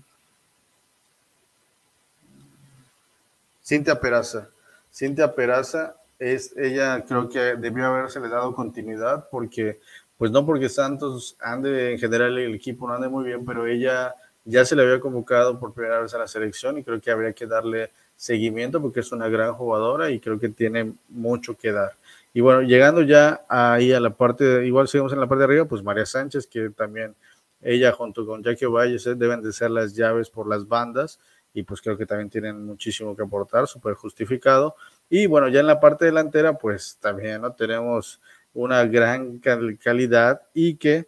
[3.63, 4.49] Cintia Peraza.
[4.91, 9.79] Cintia Peraza es, ella creo que debió haberse le dado continuidad porque
[10.19, 14.13] pues no porque Santos ande, en general el equipo no ande muy bien, pero ella
[14.43, 17.31] ya se le había convocado por primera vez a la selección y creo que habría
[17.31, 21.93] que darle seguimiento porque es una gran jugadora y creo que tiene mucho que dar.
[22.33, 25.65] Y bueno, llegando ya ahí a la parte, igual seguimos en la parte de arriba,
[25.65, 27.15] pues María Sánchez, que también
[27.61, 31.17] ella junto con Jackie Valles deben de ser las llaves por las bandas
[31.53, 34.75] y pues creo que también tienen muchísimo que aportar, súper justificado.
[35.09, 38.19] Y bueno, ya en la parte delantera, pues también no tenemos
[38.53, 41.07] una gran calidad y que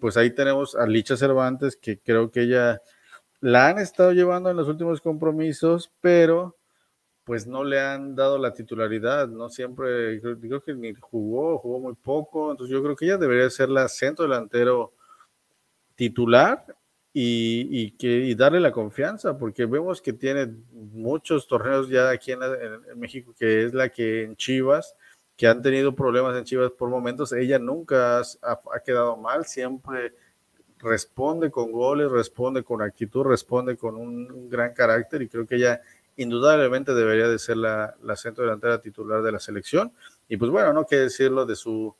[0.00, 2.80] pues ahí tenemos a Licha Cervantes que creo que ella
[3.40, 6.56] la han estado llevando en los últimos compromisos, pero
[7.24, 11.94] pues no le han dado la titularidad, no siempre, creo, que ni jugó, jugó muy
[11.94, 14.94] poco, entonces yo creo que ella debería ser la centro delantero
[15.94, 16.64] titular
[17.12, 22.40] y, que, darle la confianza, porque vemos que tiene muchos torneos ya aquí en
[22.96, 24.96] México, que es la que en Chivas,
[25.40, 30.12] que han tenido problemas en Chivas por momentos, ella nunca ha, quedado mal, siempre
[30.80, 35.80] responde con goles, responde con actitud, responde con un, gran carácter y creo que ella
[36.18, 39.90] indudablemente debería de ser la, centro delantera titular de la selección.
[40.28, 41.94] Y pues bueno, no quiere decirlo de su,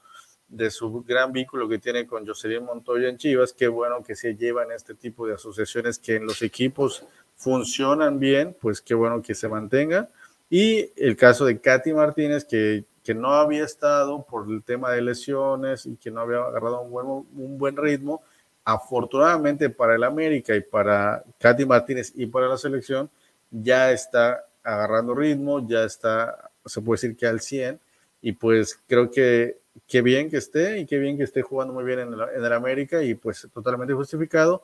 [0.46, 4.36] de su gran vínculo que tiene con Jocelyn Montoya en Chivas, qué bueno que se
[4.36, 9.34] llevan este tipo de asociaciones que en los equipos funcionan bien, pues qué bueno que
[9.34, 10.10] se mantenga.
[10.50, 15.02] Y el caso de Katy Martínez, que que no había estado por el tema de
[15.02, 18.22] lesiones y que no había agarrado un buen, un buen ritmo.
[18.64, 23.10] Afortunadamente para el América y para Katy Martínez y para la selección,
[23.50, 27.80] ya está agarrando ritmo, ya está, se puede decir que al 100,
[28.22, 31.84] y pues creo que qué bien que esté y qué bien que esté jugando muy
[31.84, 34.62] bien en el, en el América y pues totalmente justificado.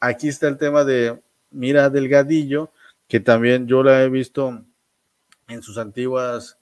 [0.00, 1.18] Aquí está el tema de
[1.50, 2.70] Mira Delgadillo,
[3.08, 4.60] que también yo la he visto
[5.48, 6.58] en sus antiguas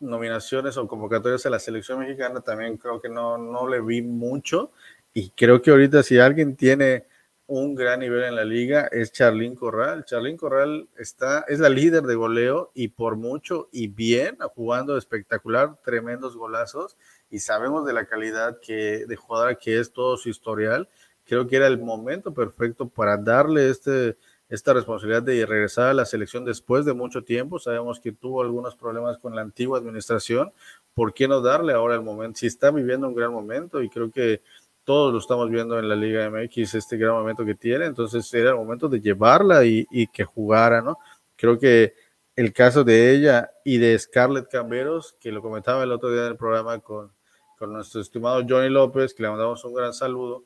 [0.00, 4.72] nominaciones o convocatorias a la selección mexicana, también creo que no, no le vi mucho
[5.12, 7.06] y creo que ahorita si alguien tiene
[7.46, 10.04] un gran nivel en la liga es Charlín Corral.
[10.04, 15.76] Charlín Corral está, es la líder de goleo y por mucho y bien, jugando espectacular,
[15.84, 16.96] tremendos golazos
[17.30, 20.88] y sabemos de la calidad que, de jugadora que es todo su historial.
[21.24, 24.16] Creo que era el momento perfecto para darle este,
[24.48, 27.58] esta responsabilidad de regresar a la selección después de mucho tiempo.
[27.58, 30.52] Sabemos que tuvo algunos problemas con la antigua administración.
[30.94, 32.38] ¿Por qué no darle ahora el momento?
[32.38, 34.42] Si está viviendo un gran momento y creo que
[34.84, 38.50] todos lo estamos viendo en la Liga MX, este gran momento que tiene, entonces era
[38.50, 40.98] el momento de llevarla y, que jugara, ¿no?
[41.34, 41.94] Creo que
[42.36, 46.28] el caso de ella y de Scarlett Camberos, que lo comentaba el otro día en
[46.28, 47.10] el programa con,
[47.58, 50.44] con nuestro estimado Johnny López, que le mandamos un gran saludo,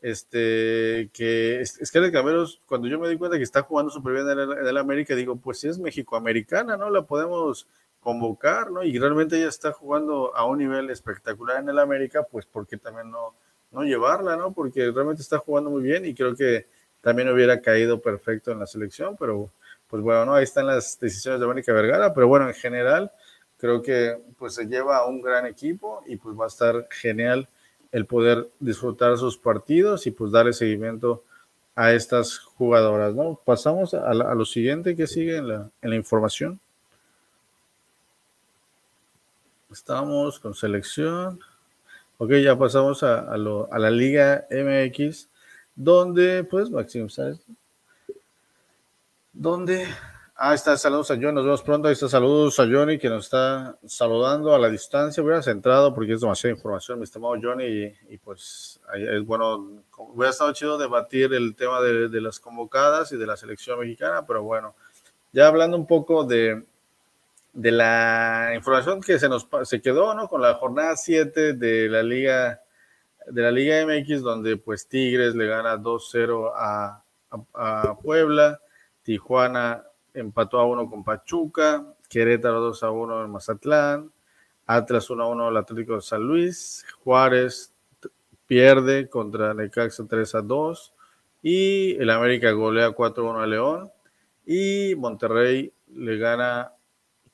[0.00, 4.38] este, que Scarlett Camberos, cuando yo me di cuenta que está jugando súper bien en
[4.38, 6.90] el, en el, América, digo, pues si es mexicoamericana, ¿no?
[6.90, 7.66] La podemos
[8.00, 8.82] convocar, ¿no?
[8.84, 13.10] Y realmente ella está jugando a un nivel espectacular en el América, pues porque también
[13.10, 13.34] no,
[13.72, 14.52] no llevarla, ¿no?
[14.52, 16.66] Porque realmente está jugando muy bien y creo que
[17.00, 19.50] también hubiera caído perfecto en la selección, pero
[19.88, 20.34] pues bueno, ¿no?
[20.34, 23.10] Ahí están las decisiones de Mónica Vergara, pero bueno, en general
[23.56, 27.48] creo que pues se lleva a un gran equipo y pues va a estar genial
[27.92, 31.24] el poder disfrutar sus partidos y pues darle seguimiento
[31.74, 33.40] a estas jugadoras, ¿no?
[33.44, 36.58] Pasamos a, lo siguiente que sigue en la, información.
[39.70, 41.38] Estamos con selección.
[42.16, 45.28] Ok, ya pasamos a, lo, a la Liga MX,
[45.76, 47.06] donde, pues, Maxim.
[49.32, 49.86] Donde,
[50.38, 53.24] ah, está, saludos a Johnny, nos vemos pronto, ahí está, saludos a Johnny que nos
[53.24, 57.94] está saludando a la distancia, hubiera centrado porque es demasiada información, mi estimado Johnny, y,
[58.08, 63.16] y pues es bueno, hubiera estado chido debatir el tema de, de las convocadas y
[63.16, 64.74] de la selección mexicana, pero bueno,
[65.32, 66.64] ya hablando un poco de,
[67.52, 70.28] de la información que se nos se quedó, ¿no?
[70.28, 72.62] Con la jornada 7 de la Liga
[73.26, 78.60] de la Liga MX donde pues Tigres le gana 2-0 a, a, a, Puebla,
[79.02, 79.87] Tijuana
[80.18, 84.12] empató a 1 con Pachuca, Querétaro 2 a 1 en Mazatlán,
[84.66, 87.72] Atlas 1 a 1 al Atlético de San Luis, Juárez
[88.46, 90.94] pierde contra Necaxa 3 a 2
[91.42, 93.90] y el América golea 4 a 1 a León
[94.46, 96.72] y Monterrey le gana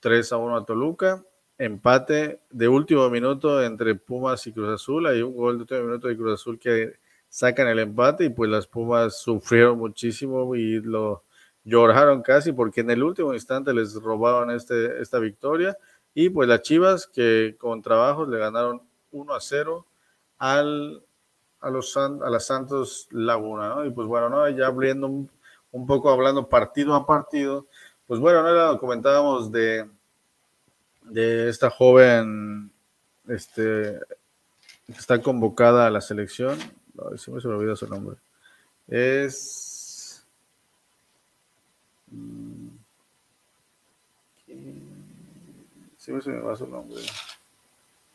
[0.01, 1.25] 3 a 1 a Toluca.
[1.57, 5.07] Empate de último minuto entre Pumas y Cruz Azul.
[5.07, 6.95] Hay un gol de último minuto de Cruz Azul que
[7.29, 11.23] sacan el empate y pues las Pumas sufrieron muchísimo y lo
[11.65, 15.77] lloraron casi porque en el último instante les robaron este, esta victoria.
[16.15, 19.87] Y pues las Chivas que con trabajos le ganaron 1 a 0
[20.39, 21.03] al,
[21.61, 23.77] a, los, a las Santos Laguna.
[23.87, 24.49] Y pues bueno, ¿no?
[24.51, 25.31] ya abriendo un,
[25.73, 27.67] un poco, hablando partido a partido
[28.07, 29.89] pues bueno, no comentábamos de,
[31.05, 32.71] de esta joven
[33.29, 33.99] este,
[34.87, 36.59] que está convocada a la selección.
[37.11, 38.17] Ay, se me olvidó su nombre.
[38.89, 39.74] Es.
[46.05, 47.01] Sí, se me va su nombre.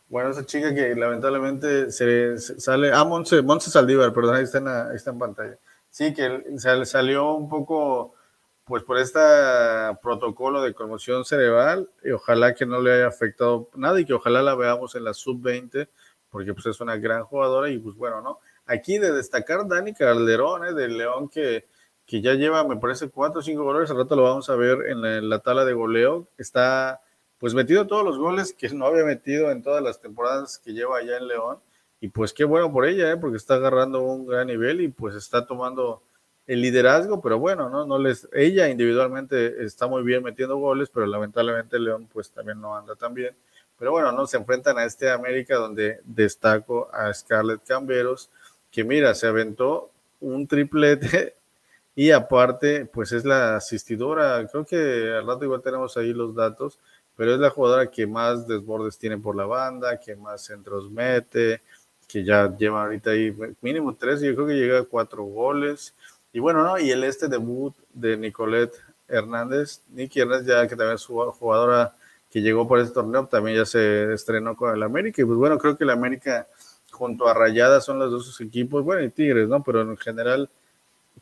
[0.09, 2.91] Bueno, esa chica que lamentablemente se, sale.
[2.91, 5.57] Ah, Monse, Monse Saldívar, perdón, ahí está en, ahí está en pantalla.
[5.89, 6.43] Sí, que
[6.85, 8.13] salió un poco
[8.65, 9.19] pues por este
[10.03, 14.43] protocolo de conmoción cerebral y ojalá que no le haya afectado nada y que ojalá
[14.43, 15.89] la veamos en la sub-20
[16.29, 18.39] porque pues es una gran jugadora y pues bueno, ¿no?
[18.67, 20.73] Aquí de destacar Dani Calderón, ¿eh?
[20.73, 21.65] del León que,
[22.09, 24.87] que ya lleva, me parece, cuatro o cinco goles, al rato lo vamos a ver
[24.87, 27.01] en la, en la tabla de goleo, está
[27.37, 30.97] pues metido todos los goles que no había metido en todas las temporadas que lleva
[30.97, 31.59] allá en León
[32.01, 33.17] y pues qué bueno por ella, ¿eh?
[33.17, 36.01] porque está agarrando un gran nivel y pues está tomando
[36.47, 41.05] el liderazgo, pero bueno, no, no les, ella individualmente está muy bien metiendo goles, pero
[41.05, 43.35] lamentablemente León pues también no anda tan bien.
[43.77, 48.31] Pero bueno, no se enfrentan a este América donde destaco a Scarlett Camberos,
[48.71, 51.35] que mira, se aventó un triplete
[51.99, 56.79] y aparte pues es la asistidora, creo que al rato igual tenemos ahí los datos,
[57.17, 61.61] pero es la jugadora que más desbordes tiene por la banda, que más centros mete,
[62.07, 65.93] que ya lleva ahorita ahí mínimo tres, yo creo que llega a cuatro goles
[66.31, 66.79] y bueno, ¿no?
[66.79, 68.77] Y el este debut de Nicolette
[69.09, 71.97] Hernández, Nicky Hernández, ya que también es jugadora
[72.31, 75.21] que llegó por este torneo, también ya se estrenó con el América.
[75.21, 76.47] Y pues bueno, creo que el América
[76.91, 79.61] junto a Rayadas son los dos equipos, bueno, y Tigres, ¿no?
[79.63, 80.49] Pero en general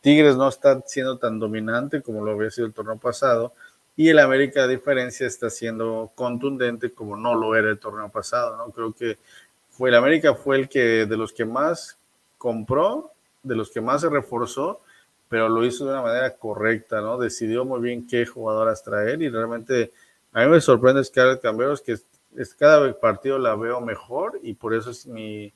[0.01, 3.53] Tigres no está siendo tan dominante como lo había sido el torneo pasado.
[3.95, 8.55] Y el América, a diferencia, está siendo contundente como no lo era el torneo pasado,
[8.55, 8.71] ¿no?
[8.71, 9.17] Creo que
[9.69, 11.97] fue el América fue el que de los que más
[12.37, 13.11] compró,
[13.43, 14.81] de los que más se reforzó,
[15.29, 17.17] pero lo hizo de una manera correcta, ¿no?
[17.17, 19.91] Decidió muy bien qué jugadoras traer y realmente
[20.33, 24.73] a mí me sorprende Scarlett Camberos que es, cada partido la veo mejor y por
[24.73, 25.53] eso es mi,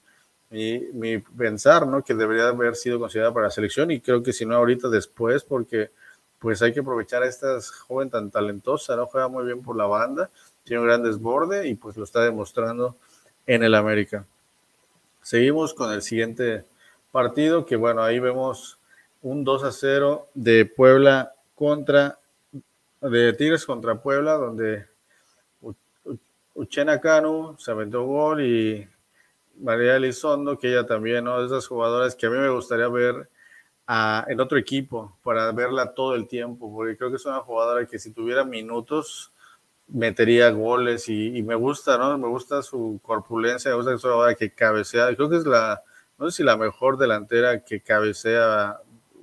[0.51, 2.03] mi, pensar, ¿no?
[2.03, 5.43] Que debería haber sido considerada para la selección y creo que si no ahorita después
[5.43, 5.91] porque
[6.39, 9.05] pues hay que aprovechar a esta joven tan talentosa, ¿no?
[9.05, 10.29] Juega muy bien por la banda,
[10.63, 12.97] tiene un gran desborde y pues lo está demostrando
[13.47, 14.25] en el América.
[15.21, 16.65] Seguimos con el siguiente
[17.11, 18.79] partido que bueno, ahí vemos
[19.21, 22.17] un 2 a 0 de Puebla contra
[22.99, 24.85] de Tigres contra Puebla, donde
[26.53, 28.87] Uchena Canu se aventó gol y
[29.59, 31.43] María Elizondo, que ella también, ¿no?
[31.43, 33.29] Esas jugadoras que a mí me gustaría ver
[34.27, 37.99] en otro equipo para verla todo el tiempo, porque creo que es una jugadora que
[37.99, 39.31] si tuviera minutos
[39.87, 42.17] metería goles y, me gusta, ¿no?
[42.17, 45.45] Me gusta su corpulencia, me gusta que es una jugadora que cabecea, creo que es
[45.45, 45.83] la,
[46.17, 48.79] no sé si la mejor delantera que cabecea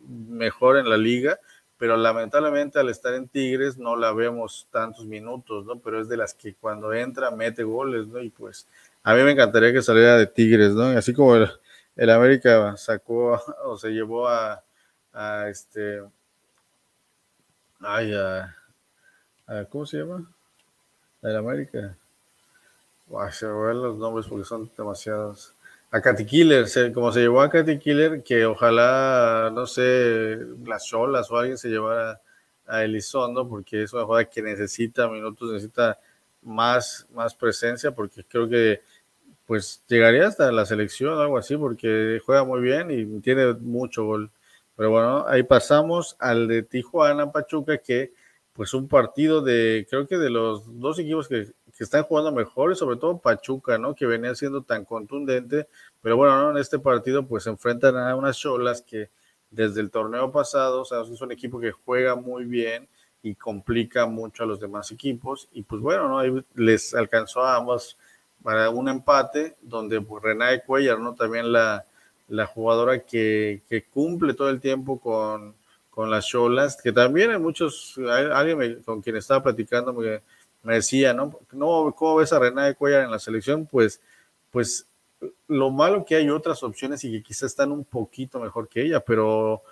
[0.07, 1.39] mejor en la liga,
[1.79, 5.79] pero lamentablemente al estar en Tigres no la vemos tantos minutos, ¿no?
[5.79, 8.21] Pero es de las que cuando entra mete goles, ¿no?
[8.21, 8.67] Y pues
[9.09, 10.83] a mí me encantaría que saliera de Tigres, ¿no?
[10.89, 14.63] así como el, América sacó o se llevó a,
[15.49, 16.03] este,
[17.81, 18.55] ay, a,
[19.71, 20.31] ¿cómo se llama?
[21.23, 21.97] El América.
[23.19, 25.55] Ay, se me los nombres porque son demasiados
[25.91, 31.31] a Katy Killer, como se llevó a Katy Killer, que ojalá, no sé, las cholas
[31.31, 32.21] o alguien se llevara
[32.67, 35.99] a Elizondo, porque es una jugada que necesita minutos, necesita
[36.43, 38.83] más, más presencia, porque creo que
[39.49, 44.05] pues llegaría hasta la selección o algo así, porque juega muy bien y tiene mucho
[44.05, 44.31] gol.
[44.77, 48.13] Pero bueno, ahí pasamos al de Tijuana Pachuca, que
[48.53, 52.73] pues un partido de, creo que de los dos equipos que que están jugando mejor
[52.73, 53.95] y sobre todo Pachuca, ¿no?
[53.95, 55.69] Que venía siendo tan contundente,
[56.03, 59.11] pero bueno, en este partido pues se enfrentan a unas cholas que
[59.49, 62.89] desde el torneo pasado, o sea, es un equipo que juega muy bien
[63.23, 66.19] y complica mucho a los demás equipos y pues bueno, ¿no?
[66.19, 67.97] Ahí les alcanzó a ambos
[68.43, 71.15] para un empate donde pues Renae Cuellar, ¿no?
[71.15, 71.85] También la,
[72.29, 75.55] la jugadora que, que cumple todo el tiempo con,
[75.91, 77.99] con las cholas, que también hay muchos,
[78.33, 80.23] alguien con quien estaba platicando, me,
[80.63, 81.39] me decía, ¿no?
[81.53, 83.67] no ¿Cómo ves a Rená de Cuellar en la selección?
[83.67, 84.01] Pues,
[84.51, 84.87] pues
[85.49, 89.01] lo malo que hay otras opciones y que quizás están un poquito mejor que ella,
[89.01, 89.63] pero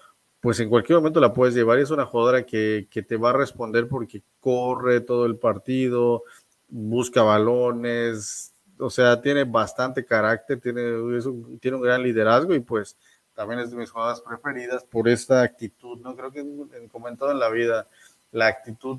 [0.41, 1.79] pues en cualquier momento la puedes llevar.
[1.79, 6.25] Es una jugadora que, que te va a responder porque corre todo el partido,
[6.69, 12.97] busca balones, o sea, tiene bastante carácter, tiene, un, tiene un gran liderazgo y pues
[13.35, 16.17] también es de mis jugadoras preferidas por esta actitud, ¿no?
[16.17, 16.45] Creo que
[16.91, 17.87] como en en la vida,
[18.33, 18.99] la actitud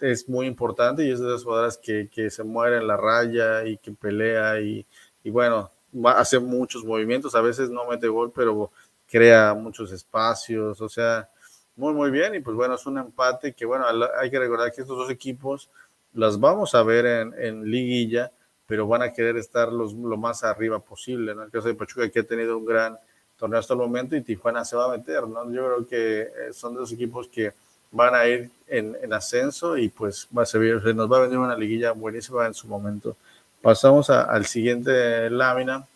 [0.00, 3.64] es muy importante y es de las jugadoras que, que se muere en la raya
[3.64, 4.84] y que pelea y,
[5.22, 5.70] y bueno,
[6.04, 8.70] hace muchos movimientos, a veces no mete gol, pero
[9.08, 11.28] crea muchos espacios, o sea,
[11.76, 12.34] muy, muy bien.
[12.34, 13.86] Y pues bueno, es un empate que bueno,
[14.18, 15.70] hay que recordar que estos dos equipos
[16.12, 18.32] las vamos a ver en, en liguilla,
[18.66, 21.44] pero van a querer estar los, lo más arriba posible, ¿no?
[21.44, 22.98] El caso de Pachuca que ha tenido un gran
[23.38, 25.50] torneo hasta el momento y Tijuana se va a meter, ¿no?
[25.52, 27.52] Yo creo que eh, son dos equipos que
[27.92, 31.56] van a ir en, ascenso y pues va a servir, nos va a venir una
[31.56, 33.16] liguilla buenísima en su momento.
[33.62, 35.86] Pasamos al siguiente lámina,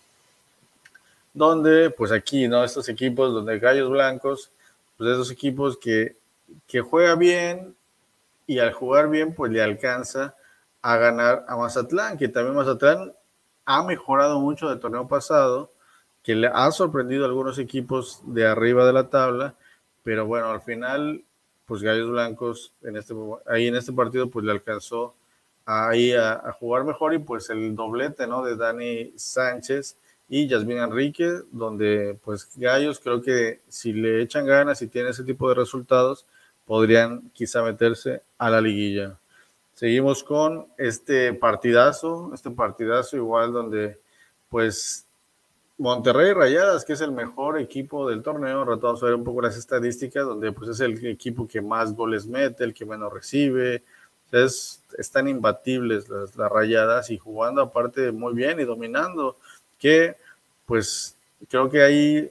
[1.34, 2.64] donde pues aquí, ¿no?
[2.64, 4.50] Estos equipos donde Gallos Blancos,
[4.96, 6.16] pues esos equipos que,
[6.66, 7.74] que juega bien
[8.46, 10.34] y al jugar bien pues le alcanza
[10.82, 13.12] a ganar a Mazatlán, que también Mazatlán
[13.64, 15.72] ha mejorado mucho del torneo pasado,
[16.22, 19.54] que le ha sorprendido a algunos equipos de arriba de la tabla,
[20.02, 21.24] pero bueno, al final
[21.70, 23.14] pues Gallos Blancos en este,
[23.46, 25.14] ahí en este partido pues le alcanzó
[25.64, 28.42] ahí a, jugar mejor y pues el doblete, ¿no?
[28.42, 29.96] De Dani Sánchez
[30.28, 35.22] y Yasmín Enrique, donde pues Gallos creo que si le echan ganas y tiene ese
[35.22, 36.26] tipo de resultados,
[36.64, 39.19] podrían quizá meterse a la liguilla.
[39.80, 43.98] Seguimos con este partidazo, este partidazo igual donde
[44.50, 45.06] pues
[45.78, 49.56] Monterrey Rayadas, que es el mejor equipo del torneo, vamos a ver un poco las
[49.56, 53.82] estadísticas, donde pues es el equipo que más goles mete, el que menos recibe,
[54.30, 59.38] es, están imbatibles las, Rayadas y jugando aparte muy bien y dominando,
[59.78, 60.14] que
[60.66, 61.16] pues
[61.48, 62.30] creo que ahí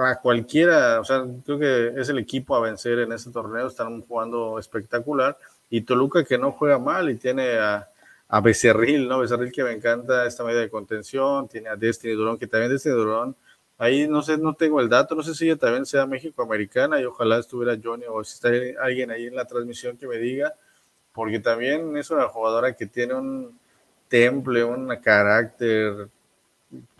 [0.00, 4.02] a cualquiera, o sea, creo que es el equipo a vencer en este torneo, están
[4.02, 5.36] jugando espectacular.
[5.72, 7.88] Y Toluca que no juega mal y tiene a,
[8.28, 9.20] a Becerril, ¿no?
[9.20, 12.94] Becerril que me encanta esta medida de contención, tiene a Destiny Durón, que también Destiny
[12.94, 13.34] Durón,
[13.78, 17.06] ahí no sé, no tengo el dato, no sé si ella también sea México-americana y
[17.06, 18.50] ojalá estuviera Johnny o si está
[18.84, 20.54] alguien ahí en la transmisión que me diga,
[21.14, 23.58] porque también es una jugadora que tiene un
[24.08, 26.10] temple, un carácter,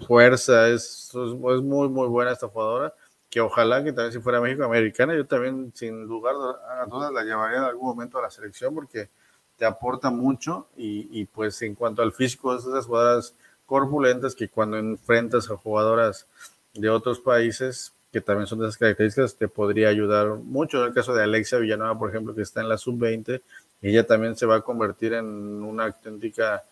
[0.06, 2.94] fuerza, es, es muy, muy buena esta jugadora,
[3.32, 6.34] que ojalá que también si fuera México-americana, yo también sin lugar
[6.68, 9.08] a dudas la llevaría en algún momento a la selección porque
[9.56, 14.50] te aporta mucho y, y pues en cuanto al físico, es esas jugadoras corpulentas que
[14.50, 16.26] cuando enfrentas a jugadoras
[16.74, 20.82] de otros países que también son de esas características, te podría ayudar mucho.
[20.82, 23.40] En el caso de Alexia Villanueva, por ejemplo, que está en la sub-20,
[23.80, 26.64] ella también se va a convertir en una auténtica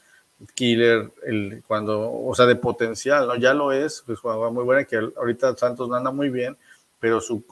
[0.55, 3.36] killer, el, cuando, o sea, de potencial, ¿no?
[3.36, 6.57] Ya lo es, pues muy buena, que ahorita Santos no anda muy bien,
[6.99, 7.43] pero su,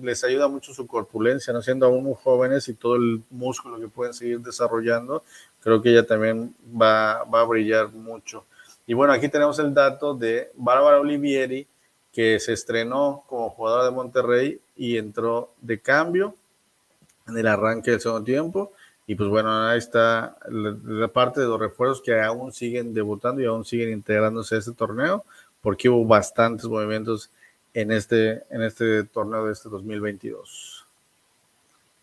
[0.00, 1.62] les ayuda mucho su corpulencia, ¿no?
[1.62, 5.22] Siendo aún muy jóvenes y todo el músculo que pueden seguir desarrollando,
[5.60, 8.44] creo que ella también va, va a brillar mucho.
[8.86, 11.66] Y bueno, aquí tenemos el dato de Bárbara Olivieri,
[12.12, 16.34] que se estrenó como jugadora de Monterrey y entró de cambio
[17.26, 18.72] en el arranque del segundo tiempo.
[19.06, 23.46] Y pues bueno, ahí está la, parte de los refuerzos que aún siguen debutando y
[23.46, 25.24] aún siguen integrándose a este torneo,
[25.60, 27.30] porque hubo bastantes movimientos
[27.74, 30.86] en este, en este torneo de este 2022.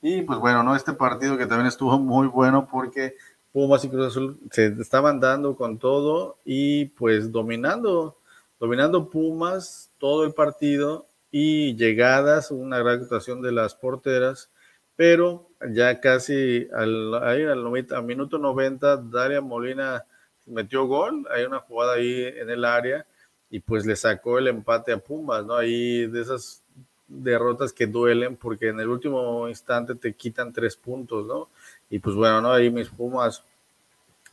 [0.01, 0.75] Y pues bueno, ¿no?
[0.75, 3.15] Este partido que también estuvo muy bueno porque
[3.51, 8.15] Pumas y Cruz Azul se estaban dando con todo y pues dominando,
[8.59, 14.49] dominando Pumas todo el partido y llegadas, una gran actuación de las porteras,
[14.95, 20.05] pero ya casi al, al, minuto 90, Daria Molina
[20.45, 23.05] metió gol, hay una jugada ahí en el área
[23.49, 25.55] y pues le sacó el empate a Pumas, ¿no?
[25.55, 26.63] Ahí de esas
[27.07, 31.49] derrotas que duelen porque en el último instante te quitan tres puntos, ¿no?
[31.89, 32.51] Y pues bueno, ¿no?
[32.51, 33.43] Ahí mis Pumas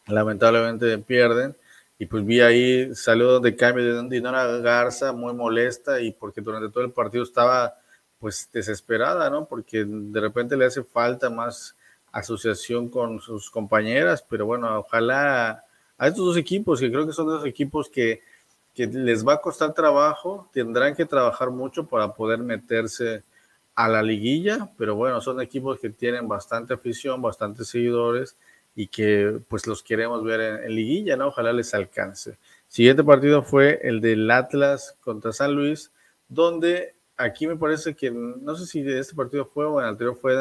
[0.06, 1.56] lamentablemente pierden.
[1.98, 6.68] Y pues vi ahí, salió de cambio de Dinora Garza muy molesta y porque durante
[6.68, 7.74] todo el partido estaba
[8.26, 9.44] pues desesperada, ¿no?
[9.44, 11.76] Porque de repente le hace falta más
[12.10, 15.62] asociación con sus compañeras, pero bueno, ojalá
[15.96, 18.22] a estos dos equipos, que creo que son dos equipos que,
[18.74, 23.22] que les va a costar trabajo, tendrán que trabajar mucho para poder meterse
[23.76, 28.36] a la liguilla, pero bueno, son equipos que tienen bastante afición, bastantes seguidores
[28.74, 31.28] y que pues los queremos ver en, liguilla, ¿no?
[31.28, 32.38] Ojalá les alcance.
[32.66, 35.92] Siguiente partido fue el del Atlas contra San Luis,
[36.28, 39.90] donde aquí me parece que, no sé si de este partido fue o en el
[39.90, 40.34] anterior fue,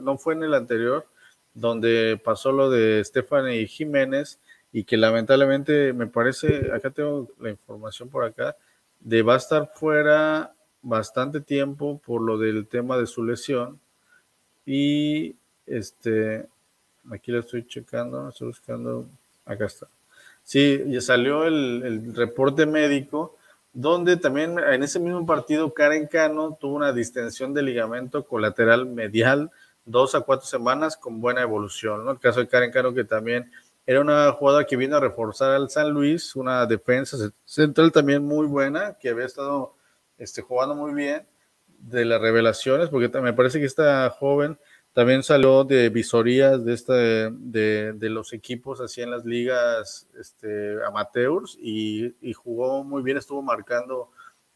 [0.00, 1.06] no fue en el anterior,
[1.54, 4.38] donde pasó lo de Stephanie Jiménez
[4.72, 8.56] y que lamentablemente me parece, acá tengo la información por acá,
[9.00, 10.52] de va a estar fuera
[10.82, 13.80] bastante tiempo por lo del tema de su lesión.
[14.64, 15.36] Y
[15.66, 16.46] este,
[17.10, 19.08] aquí lo estoy checando, estoy buscando,
[19.44, 19.88] acá está.
[20.42, 23.35] Sí, ya salió el, reporte médico,
[23.78, 29.50] donde también en ese mismo partido Karen Cano tuvo una distensión de ligamento colateral medial,
[29.84, 32.02] dos a cuatro semanas con buena evolución.
[32.02, 32.12] ¿no?
[32.12, 33.52] El caso de Karen Cano, que también
[33.84, 38.46] era una jugadora que vino a reforzar al San Luis, una defensa central también muy
[38.46, 39.74] buena, que había estado
[40.16, 41.26] este, jugando muy bien
[41.78, 44.58] de las revelaciones, porque me parece que esta joven
[44.96, 50.82] también salió de visorías de, este, de, de los equipos así en las ligas este,
[50.86, 54.08] amateurs y, y, jugó muy bien, estuvo marcando,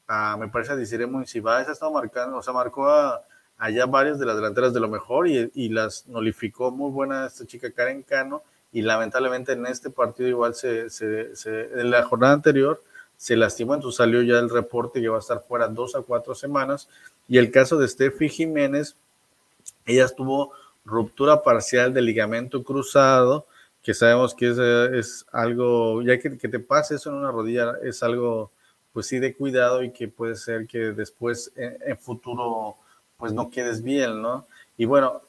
[0.07, 3.22] a, me parece a Desiree Municipal, ha estado marcando, o sea, marcó a,
[3.59, 7.45] allá varias de las delanteras de lo mejor y, y, las nolificó muy buena esta
[7.45, 12.32] chica Karen Cano y lamentablemente en este partido igual se, se, se en la jornada
[12.32, 12.82] anterior
[13.18, 16.34] se lastimó, entonces salió ya el reporte que va a estar fuera dos a cuatro
[16.34, 16.88] semanas.
[17.28, 18.97] Y el caso de Steffi Jiménez,
[19.95, 20.53] ella tuvo
[20.84, 23.47] ruptura parcial del ligamento cruzado,
[23.82, 27.74] que sabemos que es, es algo, ya que, que, te pase eso en una rodilla,
[27.82, 28.51] es algo,
[28.93, 32.76] pues sí, de cuidado y que puede ser que después en, en futuro,
[33.16, 34.47] pues no quedes bien, ¿no?
[34.76, 35.22] Y bueno,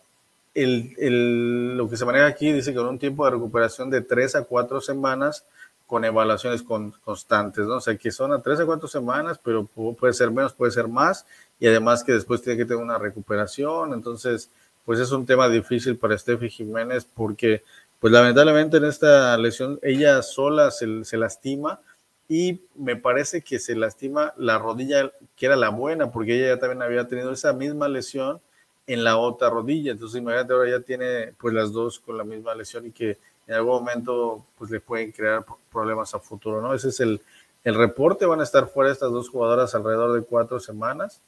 [0.53, 4.01] el, el, lo que se maneja aquí dice que con un tiempo de recuperación de
[4.01, 5.45] tres a cuatro semanas,
[5.88, 7.76] con evaluaciones con, constantes, ¿no?
[7.76, 10.88] O sea, que son a tres a cuatro semanas, pero puede ser menos, puede ser
[10.88, 11.26] más,
[11.62, 14.49] y además que después tiene que tener una recuperación, entonces,
[14.84, 17.64] pues es un tema difícil para Steffi Jiménez porque,
[17.99, 21.80] pues lamentablemente en esta lesión ella sola se, se lastima
[22.28, 26.59] y me parece que se lastima la rodilla que era la buena, porque ella ya
[26.59, 28.41] también había tenido esa misma lesión
[28.88, 32.55] en la otra rodilla, entonces imagínate ahora ya tiene pues las dos con la misma
[32.55, 36.74] lesión y que en algún momento pues le pueden crear problemas a futuro, ¿no?
[36.74, 37.22] Ese es el,
[37.64, 41.22] el reporte, van a estar fuera estas dos jugadoras alrededor de cuatro semanas.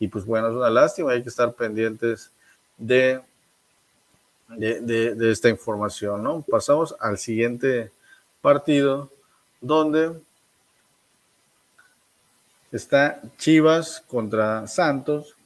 [0.00, 2.32] Y pues bueno, es una lástima, hay que estar pendientes
[2.78, 3.20] de,
[4.48, 6.40] de, esta información, ¿no?
[6.42, 7.92] Pasamos al siguiente
[8.40, 9.10] partido,
[9.60, 10.18] donde
[12.72, 15.36] está Chivas contra Santos,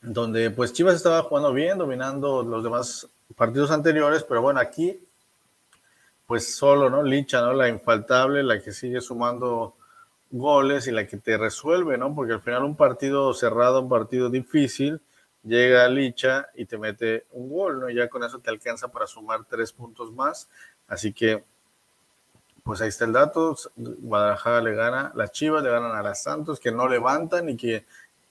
[0.00, 5.00] donde pues Chivas estaba jugando bien, dominando los demás partidos anteriores, pero bueno, aquí
[6.28, 7.02] pues solo, ¿no?
[7.02, 7.52] Licha, ¿no?
[7.52, 9.74] La infaltable, la que sigue sumando
[10.30, 12.14] goles y la que te resuelve, ¿no?
[12.14, 15.00] Porque al final un partido cerrado, un partido difícil,
[15.42, 17.90] llega Licha y te mete un gol, ¿no?
[17.90, 20.48] Ya con eso te alcanza para sumar tres puntos más.
[20.86, 21.44] Así que,
[22.62, 23.56] pues ahí está el dato.
[23.76, 27.84] Guadalajara le gana, las Chivas le ganan a las Santos, que no levantan y que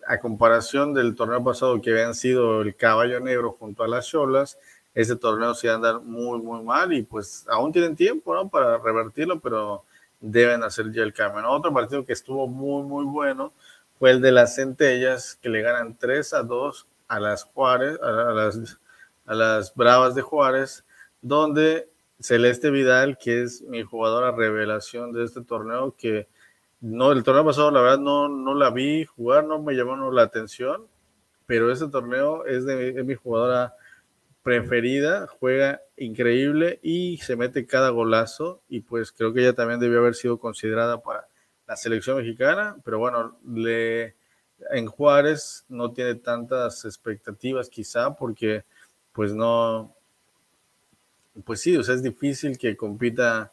[0.07, 4.57] a comparación del torneo pasado que habían sido el caballo negro junto a las Cholas,
[4.93, 8.49] este torneo se andar muy, muy mal y pues aún tienen tiempo, ¿no?
[8.49, 9.83] Para revertirlo, pero
[10.19, 11.49] deben hacer ya el cambio.
[11.49, 13.53] Otro partido que estuvo muy, muy bueno
[13.99, 18.11] fue el de las Centellas, que le ganan 3 a 2 a las Juárez, a
[18.11, 18.79] las,
[19.25, 20.85] a las Bravas de Juárez,
[21.21, 21.89] donde
[22.19, 26.27] Celeste Vidal, que es mi jugadora revelación de este torneo, que
[26.81, 30.23] no, el torneo pasado la verdad no, no la vi jugar, no me llamó la
[30.23, 30.87] atención,
[31.45, 33.73] pero este torneo es de mi jugadora
[34.47, 39.99] preferida, juega increíble y se mete cada golazo y pues creo que ella también debió
[39.99, 41.27] haber sido considerada para
[41.67, 44.15] la selección mexicana, pero bueno, le,
[44.71, 48.63] en Juárez no tiene tantas expectativas quizá porque
[49.11, 49.93] pues no,
[51.43, 53.51] pues sí, o sea, es difícil que compita.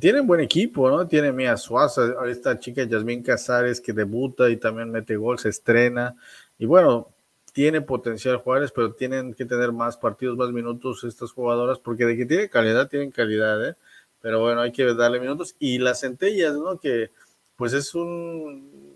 [0.00, 1.06] Tienen buen equipo, ¿no?
[1.06, 6.16] Tiene Mia Suaza, esta chica Yasmín Casares que debuta y también mete gol, se estrena.
[6.58, 7.14] Y bueno,
[7.56, 12.14] tiene potencial Juárez, pero tienen que tener más partidos, más minutos estas jugadoras, porque de
[12.14, 13.76] que tiene calidad, tienen calidad, ¿eh?
[14.20, 15.56] Pero bueno, hay que darle minutos.
[15.58, 16.78] Y las centellas, ¿no?
[16.78, 17.12] Que
[17.56, 18.94] pues es un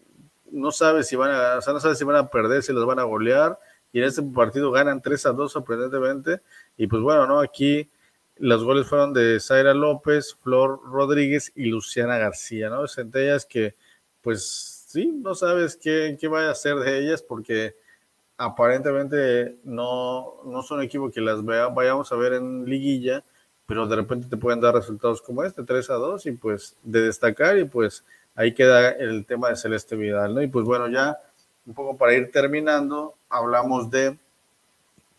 [0.51, 2.85] no sabe si van a, o sea, no sabe si van a perder, si los
[2.85, 3.59] van a golear,
[3.93, 6.43] y en este partido ganan 3 a 2 sorprendentemente,
[6.77, 7.41] y pues bueno, ¿no?
[7.41, 7.89] Aquí
[8.37, 12.87] los goles fueron de Zaira López, Flor Rodríguez y Luciana García, ¿no?
[12.89, 13.75] Centellas que,
[14.21, 17.75] pues sí, no sabes qué, qué vaya a hacer de ellas porque
[18.41, 23.23] aparentemente no, no son equipos que las vea, vayamos a ver en liguilla,
[23.67, 27.03] pero de repente te pueden dar resultados como este, 3 a 2, y pues de
[27.03, 28.03] destacar, y pues
[28.35, 30.41] ahí queda el tema de Celeste Vidal, ¿no?
[30.41, 31.19] Y pues bueno, ya
[31.67, 34.19] un poco para ir terminando, hablamos de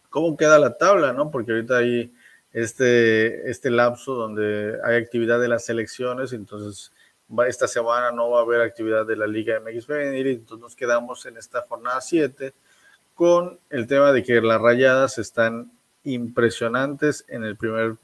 [0.09, 1.29] cómo queda la tabla, ¿no?
[1.29, 2.11] Porque ahorita hay
[2.53, 6.91] este, este lapso donde hay actividad de las selecciones, entonces
[7.47, 11.23] esta semana no va a haber actividad de la Liga MX Femenil, entonces nos quedamos
[11.27, 12.51] en esta jornada 7
[13.21, 15.71] con el tema de que las rayadas están
[16.05, 17.97] impresionantes en el primer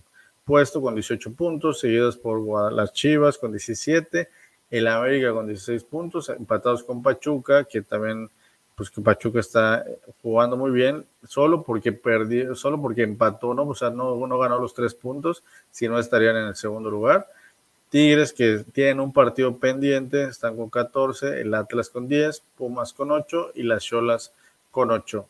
[0.46, 4.30] puesto con 18 puntos, seguidas por las Chivas con 17
[4.70, 8.30] el América con 16 puntos, empatados con Pachuca, que también,
[8.76, 9.84] pues que Pachuca está
[10.22, 13.64] jugando muy bien, solo porque perdió, solo porque empató, ¿no?
[13.64, 17.26] O sea, no, no ganó los tres puntos, si no estarían en el segundo lugar.
[17.90, 23.10] Tigres que tienen un partido pendiente, están con 14, el Atlas con 10, Pumas con
[23.10, 24.32] 8 y las Cholas
[24.78, 25.28] con 8.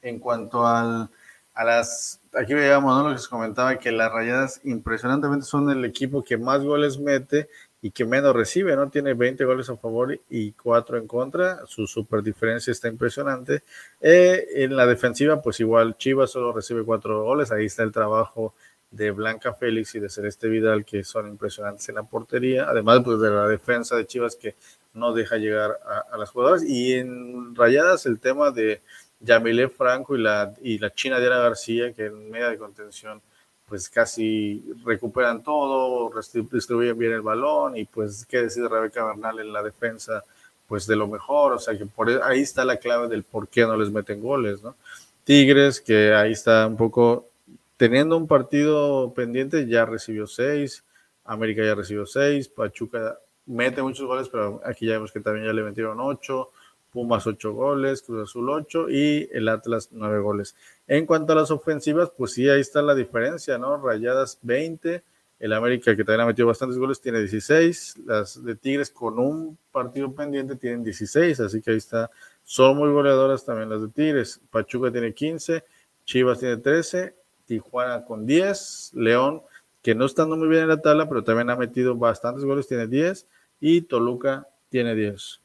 [0.00, 1.10] En cuanto al
[1.52, 3.10] a las, aquí veíamos, ¿no?
[3.10, 7.50] Lo que se comentaba, que las rayadas impresionantemente son el equipo que más goles mete
[7.82, 8.88] y que menos recibe, ¿no?
[8.88, 13.62] Tiene 20 goles a favor y 4 en contra, su super diferencia está impresionante.
[14.00, 18.54] Eh, en la defensiva, pues igual Chivas solo recibe 4 goles, ahí está el trabajo
[18.90, 23.20] de Blanca Félix y de Celeste Vidal, que son impresionantes en la portería, además pues
[23.20, 24.54] de la defensa de Chivas que
[24.96, 25.78] no deja llegar
[26.10, 26.64] a, las jugadoras.
[26.64, 28.82] Y en rayadas el tema de
[29.20, 33.20] Yamile Franco y la, y la China Diana García, que en media de contención
[33.66, 36.10] pues casi recuperan todo,
[36.52, 40.22] distribuyen bien el balón y pues qué decir de Rebeca Bernal en la defensa,
[40.68, 43.48] pues de lo mejor, o sea que por e, ahí está la clave del por
[43.48, 44.76] qué no les meten goles, ¿no?
[45.24, 47.28] Tigres, que ahí está un poco
[47.76, 50.84] teniendo un partido pendiente, ya recibió seis,
[51.24, 55.52] América ya recibió seis, Pachuca mete muchos goles, pero aquí ya vemos que también ya
[55.52, 56.50] le metieron ocho,
[56.92, 60.56] Pumas 8 goles, Cruz Azul 8 y el Atlas 9 goles.
[60.86, 63.76] En cuanto a las ofensivas, pues sí, ahí está la diferencia, ¿no?
[63.76, 65.02] Rayadas 20,
[65.38, 69.58] el América que también ha metido bastantes goles tiene 16, las de Tigres con un
[69.70, 72.10] partido pendiente tienen 16, así que ahí está,
[72.44, 74.40] son muy goleadoras también las de Tigres.
[74.50, 75.64] Pachuca tiene 15,
[76.06, 79.42] Chivas tiene 13, Tijuana con 10, León
[79.82, 82.88] que no está muy bien en la tabla, pero también ha metido bastantes goles, tiene
[82.88, 83.24] 10
[83.60, 85.40] y Toluca tiene 10.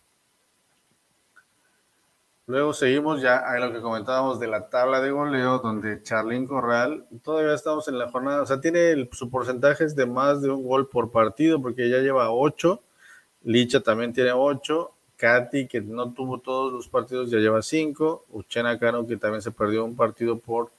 [2.52, 7.06] Luego seguimos ya a lo que comentábamos de la tabla de goleo, donde Charlín Corral,
[7.24, 10.68] todavía estamos en la jornada, o sea, tiene su porcentaje es de más de un
[10.68, 12.82] gol por partido, porque ya lleva ocho.
[13.44, 14.92] Licha también tiene ocho.
[15.16, 18.26] Katy, que no tuvo todos los partidos, ya lleva cinco.
[18.32, 20.72] Uchena Cano, que también se perdió un partido por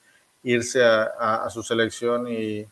[0.43, 2.67] irse a, su selección y,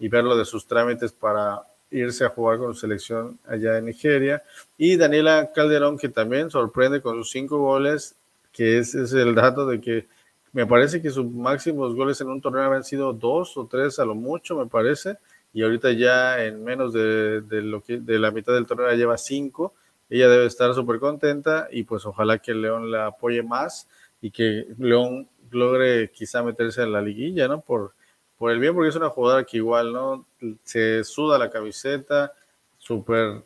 [0.00, 4.42] y verlo de sus trámites para irse a jugar con selección allá en Nigeria.
[4.78, 8.16] Y Daniela Calderón, que también sorprende con sus cinco goles
[8.52, 10.06] que ese es el dato de que
[10.52, 14.04] me parece que sus máximos goles en un torneo habían sido dos o tres a
[14.04, 15.16] lo mucho, me parece,
[15.52, 19.74] y ahorita ya en menos de, lo que, de la mitad del torneo lleva cinco.
[20.08, 23.88] Ella debe estar súper contenta y pues ojalá que León la apoye más
[24.20, 27.60] y que León logre quizá meterse en la liguilla, ¿no?
[27.60, 27.94] Por,
[28.40, 30.24] por el bien, porque es una jugadora que igual, ¿no?
[30.64, 32.32] Se suda la camiseta,
[32.78, 33.44] súper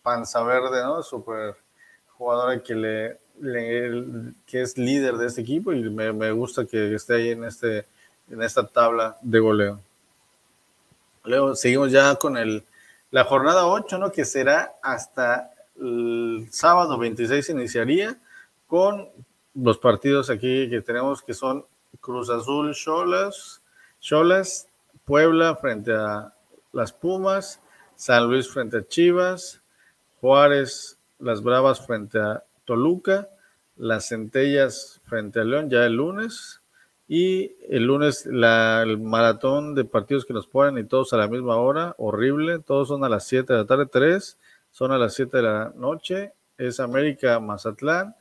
[0.00, 1.02] panza verde, ¿no?
[1.02, 1.56] Súper
[2.16, 3.18] jugadora que le,
[4.46, 7.84] que es líder de este equipo y me, gusta que esté ahí en, este,
[8.30, 9.80] en esta tabla de goleo.
[11.24, 12.64] Luego seguimos ya con el,
[13.10, 14.10] la jornada 8, ¿no?
[14.10, 18.16] que será hasta el sábado 26 iniciaría
[18.66, 19.06] con
[19.52, 21.66] los partidos aquí que tenemos que son
[22.00, 23.59] Cruz Azul, Cholas,
[24.00, 24.68] Cholas,
[25.04, 26.34] Puebla frente a
[26.72, 27.60] las Pumas,
[27.96, 29.62] San Luis frente a Chivas,
[30.20, 33.28] Juárez, las Bravas frente a Toluca,
[33.76, 36.60] las Centellas frente a León ya el lunes
[37.08, 41.28] y el lunes la, el maratón de partidos que nos ponen y todos a la
[41.28, 44.38] misma hora, horrible, todos son a las 7 de la tarde, 3
[44.70, 48.14] son a las 7 de la noche, es América Mazatlán,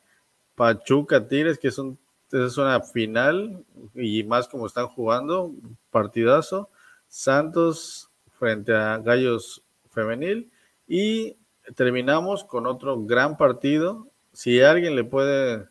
[0.56, 2.00] Pachuca Tigres, que es, un,
[2.32, 3.64] es una final
[3.96, 5.52] y más como están jugando,
[5.92, 6.70] partidazo,
[7.08, 10.52] Santos frente a Gallos Femenil
[10.88, 11.38] y
[11.76, 15.68] terminamos con otro gran partido si alguien le puede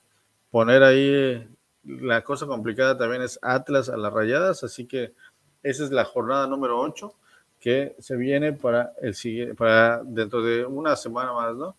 [0.51, 1.49] poner ahí
[1.85, 5.15] la cosa complicada también es Atlas a las rayadas, así que
[5.63, 7.15] esa es la jornada número 8
[7.61, 11.77] que se viene para el para dentro de una semana más, ¿no?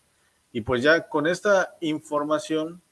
[0.52, 2.82] Y pues ya con esta información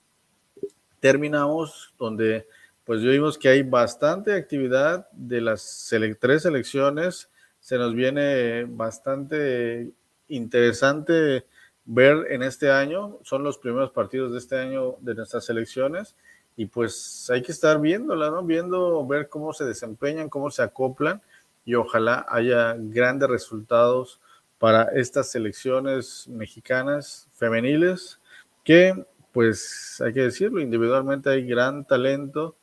[1.01, 2.47] terminamos donde
[2.85, 7.29] pues vimos que hay bastante actividad de las tres selecciones,
[7.61, 9.93] se nos viene bastante
[10.29, 11.45] interesante
[11.85, 13.19] ver en este año.
[13.25, 16.17] Son los primeros partidos de este año de nuestras selecciones
[16.57, 18.43] y pues hay que estar viéndola, ¿no?
[18.43, 21.21] Viendo, ver cómo se desempeñan, cómo se acoplan
[21.65, 24.21] y ojalá haya grandes resultados
[24.59, 28.19] para estas selecciones mexicanas femeniles
[28.65, 29.05] que
[29.39, 32.57] pues hay que decirlo, individualmente hay gran talento,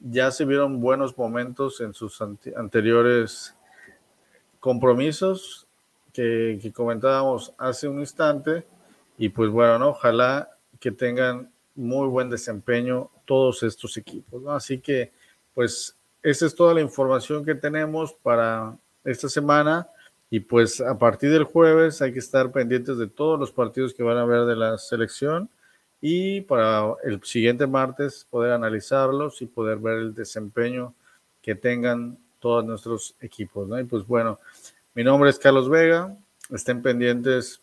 [0.00, 3.54] ya se vieron buenos momentos en sus anteriores
[4.58, 5.68] compromisos
[6.12, 8.66] que, comentábamos hace un instante.
[9.16, 10.50] Y pues bueno, ojalá
[10.80, 14.42] que tengan muy buen desempeño todos estos equipos.
[14.48, 15.12] Así que
[15.54, 19.88] pues esa es toda la información que tenemos para esta semana.
[20.28, 24.02] Y pues a partir del jueves hay que estar pendientes de todos los partidos que
[24.02, 25.48] van a haber de la selección
[26.08, 30.94] y para el siguiente martes poder analizarlos y poder ver el desempeño
[31.42, 33.68] que tengan todos nuestros equipos.
[33.80, 34.38] Y pues bueno,
[34.94, 36.16] mi nombre es Carlos Vega.
[36.52, 37.60] Estén pendientes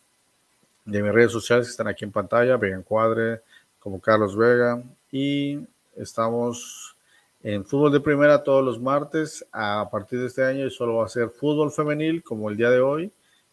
[0.84, 2.58] de mis redes sociales que están aquí en pantalla.
[2.58, 3.39] Vega Encuadre
[3.80, 4.84] como Carlos Vega.
[5.10, 5.66] Y
[5.96, 6.98] estamos
[7.44, 9.46] en fútbol de primera todos los martes.
[9.54, 12.82] A partir de este año solo va a ser fútbol femenil como el día de
[12.82, 13.10] hoy.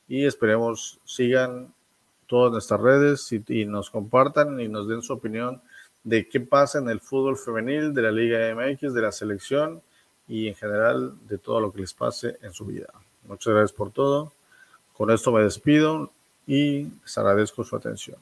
[0.08, 1.72] Y esperemos sigan
[2.30, 5.60] todas nuestras redes y, nos compartan y nos den su opinión
[6.04, 9.82] de qué pasa en el fútbol femenil, de la Liga MX, de la selección
[10.28, 12.86] y en general de todo lo que les pase en su vida.
[13.26, 14.32] Muchas gracias por todo.
[14.92, 16.12] Con esto me despido
[16.46, 18.16] y les agradezco su atención.